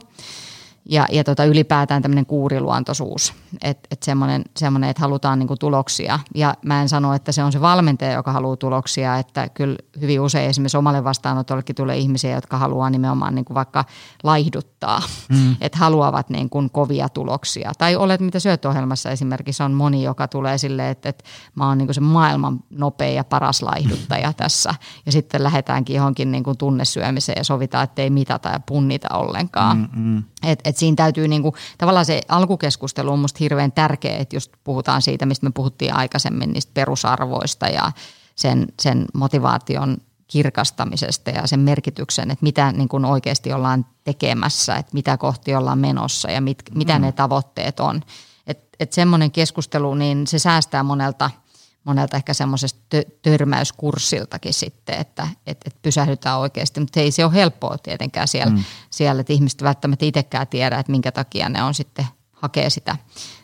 [0.84, 6.18] ja, ja tota ylipäätään tämmöinen kuuriluontoisuus, että et semmoinen, semmoinen, että halutaan niinku tuloksia.
[6.34, 10.20] Ja mä en sano, että se on se valmentaja, joka haluaa tuloksia, että kyllä hyvin
[10.20, 13.84] usein esimerkiksi omalle vastaanotollekin tulee ihmisiä, jotka haluaa nimenomaan niinku vaikka
[14.22, 15.56] laihduttaa, mm.
[15.60, 17.72] että haluavat niinku kovia tuloksia.
[17.78, 21.24] Tai olet mitä syötöohjelmassa esimerkiksi on moni, joka tulee silleen, että, että
[21.54, 24.74] mä oon niinku se maailman nopein ja paras laihduttaja tässä.
[25.06, 29.76] Ja sitten lähdetäänkin johonkin niinku tunnesyömiseen ja sovitaan, että ei mitata ja punnita ollenkaan.
[29.76, 30.22] Mm-hmm.
[30.42, 35.02] Et, et siinä täytyy niinku, tavallaan se alkukeskustelu on musta hirveän tärkeä, että just puhutaan
[35.02, 37.92] siitä, mistä me puhuttiin aikaisemmin, niistä perusarvoista ja
[38.34, 39.96] sen, sen motivaation
[40.26, 45.78] kirkastamisesta ja sen merkityksen, että mitä niin kuin oikeasti ollaan tekemässä, että mitä kohti ollaan
[45.78, 47.04] menossa ja mit, mitä mm.
[47.04, 48.02] ne tavoitteet on.
[48.46, 51.30] Että et semmoinen keskustelu, niin se säästää monelta–
[51.84, 56.80] monelta ehkä semmoisesta törmäyskurssiltakin sitten, että et, et pysähdytään oikeasti.
[56.80, 58.64] Mutta ei se ole helppoa tietenkään siellä, mm.
[58.90, 62.96] siellä että ihmiset välttämättä itsekään tiedä, että minkä takia ne on sitten hakee sitä,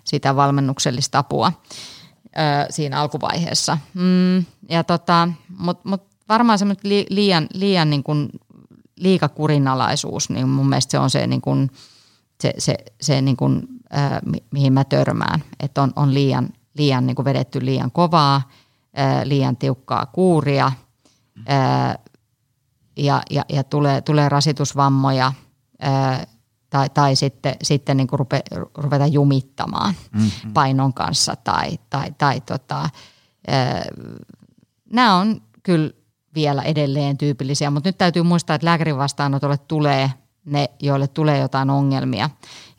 [0.04, 1.52] sitä valmennuksellista apua
[2.26, 3.78] ö, siinä alkuvaiheessa.
[3.94, 5.28] Mm, ja tota,
[5.58, 8.28] Mutta mut varmaan semmoinen li, liian, liian niin kuin
[8.96, 11.70] liikakurinalaisuus, niin mun mielestä se on se, niin kuin,
[12.40, 13.62] se, se, se niin kuin,
[13.92, 18.42] ö, mi, mihin mä törmään, että on, on liian, liian niin kuin vedetty liian kovaa,
[19.24, 20.72] liian tiukkaa kuuria
[22.96, 25.32] ja, ja, ja tulee, tulee rasitusvammoja
[26.70, 28.42] tai, tai sitten, sitten niin kuin rupe,
[28.74, 30.52] ruveta jumittamaan mm-hmm.
[30.52, 32.90] painon kanssa tai, tai, tai tota,
[34.92, 35.90] nämä on kyllä
[36.34, 40.10] vielä edelleen tyypillisiä, mutta nyt täytyy muistaa, että lääkärin vastaanotolle tulee
[40.44, 42.30] ne, joille tulee jotain ongelmia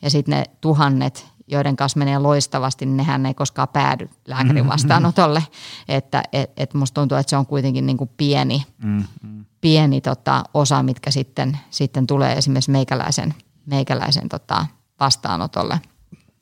[0.02, 5.42] ja sitten ne tuhannet joiden kanssa menee loistavasti, niin nehän ei koskaan päädy lääkärin vastaanotolle.
[5.88, 9.44] että et, et musta tuntuu, että se on kuitenkin niin kuin pieni, mm-hmm.
[9.60, 13.34] pieni tota, osa, mitkä sitten, sitten tulee esimerkiksi meikäläisen,
[13.66, 14.66] meikäläisen tota,
[15.00, 15.80] vastaanotolle.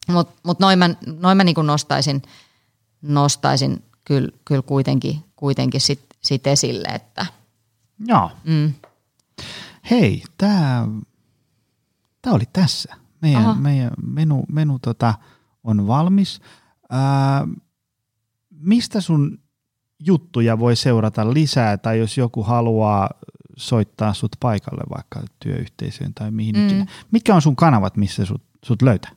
[0.08, 0.90] Mutta mut noin mä,
[1.20, 2.22] noin mä niin kuin nostaisin,
[3.02, 7.26] nostaisin kyllä, kyllä kuitenkin, kuitenkin sit, sit esille, että–
[8.06, 8.30] Joo.
[8.44, 8.74] Mm.
[9.90, 10.86] Hei, tämä
[12.26, 12.94] oli tässä.
[13.22, 15.14] Meidän, meidän menu, menu tota,
[15.64, 16.40] on valmis.
[16.90, 17.48] Ää,
[18.50, 19.38] mistä sun
[20.06, 23.10] juttuja voi seurata lisää, tai jos joku haluaa
[23.56, 26.66] soittaa sut paikalle vaikka työyhteisöön tai mihin mm.
[26.66, 26.86] ikinä.
[27.10, 29.10] Mitkä on sun kanavat, missä sut, sut löytää?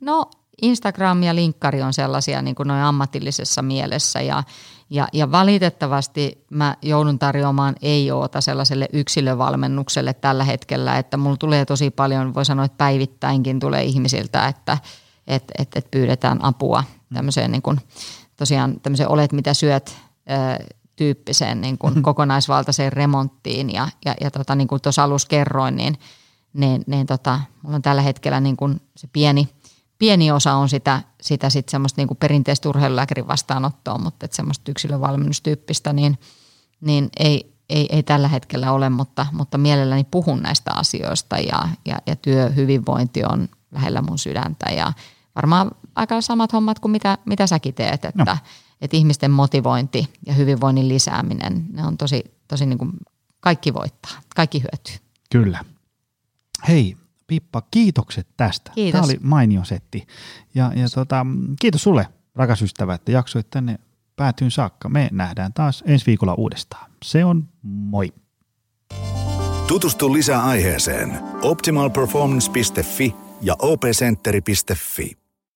[0.00, 0.30] No
[0.62, 4.42] Instagram ja linkkari on sellaisia niin kuin noin ammatillisessa mielessä ja,
[4.90, 11.90] ja, ja valitettavasti mä joudun tarjoamaan ei-oota sellaiselle yksilövalmennukselle tällä hetkellä, että mulla tulee tosi
[11.90, 14.78] paljon, voi sanoa, että päivittäinkin tulee ihmisiltä, että
[15.26, 16.84] et, et, et pyydetään apua
[17.14, 17.80] tämmöiseen niin kuin,
[18.36, 19.96] tosiaan tämmöiseen olet mitä syöt
[20.96, 23.72] tyyppiseen niin kuin kokonaisvaltaiseen remonttiin.
[23.72, 25.98] Ja, ja, ja tota, niin kuin tuossa alussa kerroin, niin,
[26.52, 29.48] niin, niin tota, mulla on tällä hetkellä niin kuin se pieni–
[30.00, 35.92] pieni osa on sitä, sitä sit semmoista niinku perinteistä urheilulääkärin vastaanottoa, mutta et semmoista yksilövalmennustyyppistä,
[35.92, 36.18] niin,
[36.80, 41.98] niin ei, ei, ei, tällä hetkellä ole, mutta, mutta mielelläni puhun näistä asioista ja, ja,
[42.06, 44.92] ja työhyvinvointi on lähellä mun sydäntä ja
[45.36, 48.36] varmaan aika samat hommat kuin mitä, mitä säkin teet, että, no.
[48.80, 52.92] että ihmisten motivointi ja hyvinvoinnin lisääminen, ne on tosi, tosi niin kuin
[53.40, 55.06] kaikki voittaa, kaikki hyötyy.
[55.30, 55.64] Kyllä.
[56.68, 56.96] Hei,
[57.30, 58.72] Pippa, kiitokset tästä.
[58.74, 59.00] Kiitos.
[59.00, 60.06] Tämä oli mainio setti.
[60.54, 61.26] Ja, ja tota,
[61.60, 63.78] kiitos sulle, rakas ystävä, että jaksoit tänne
[64.16, 64.88] päätyyn saakka.
[64.88, 66.90] Me nähdään taas ensi viikolla uudestaan.
[67.04, 68.12] Se on moi.
[69.66, 75.19] Tutustu lisää aiheeseen optimalperformance.fi ja opcenteri.fi.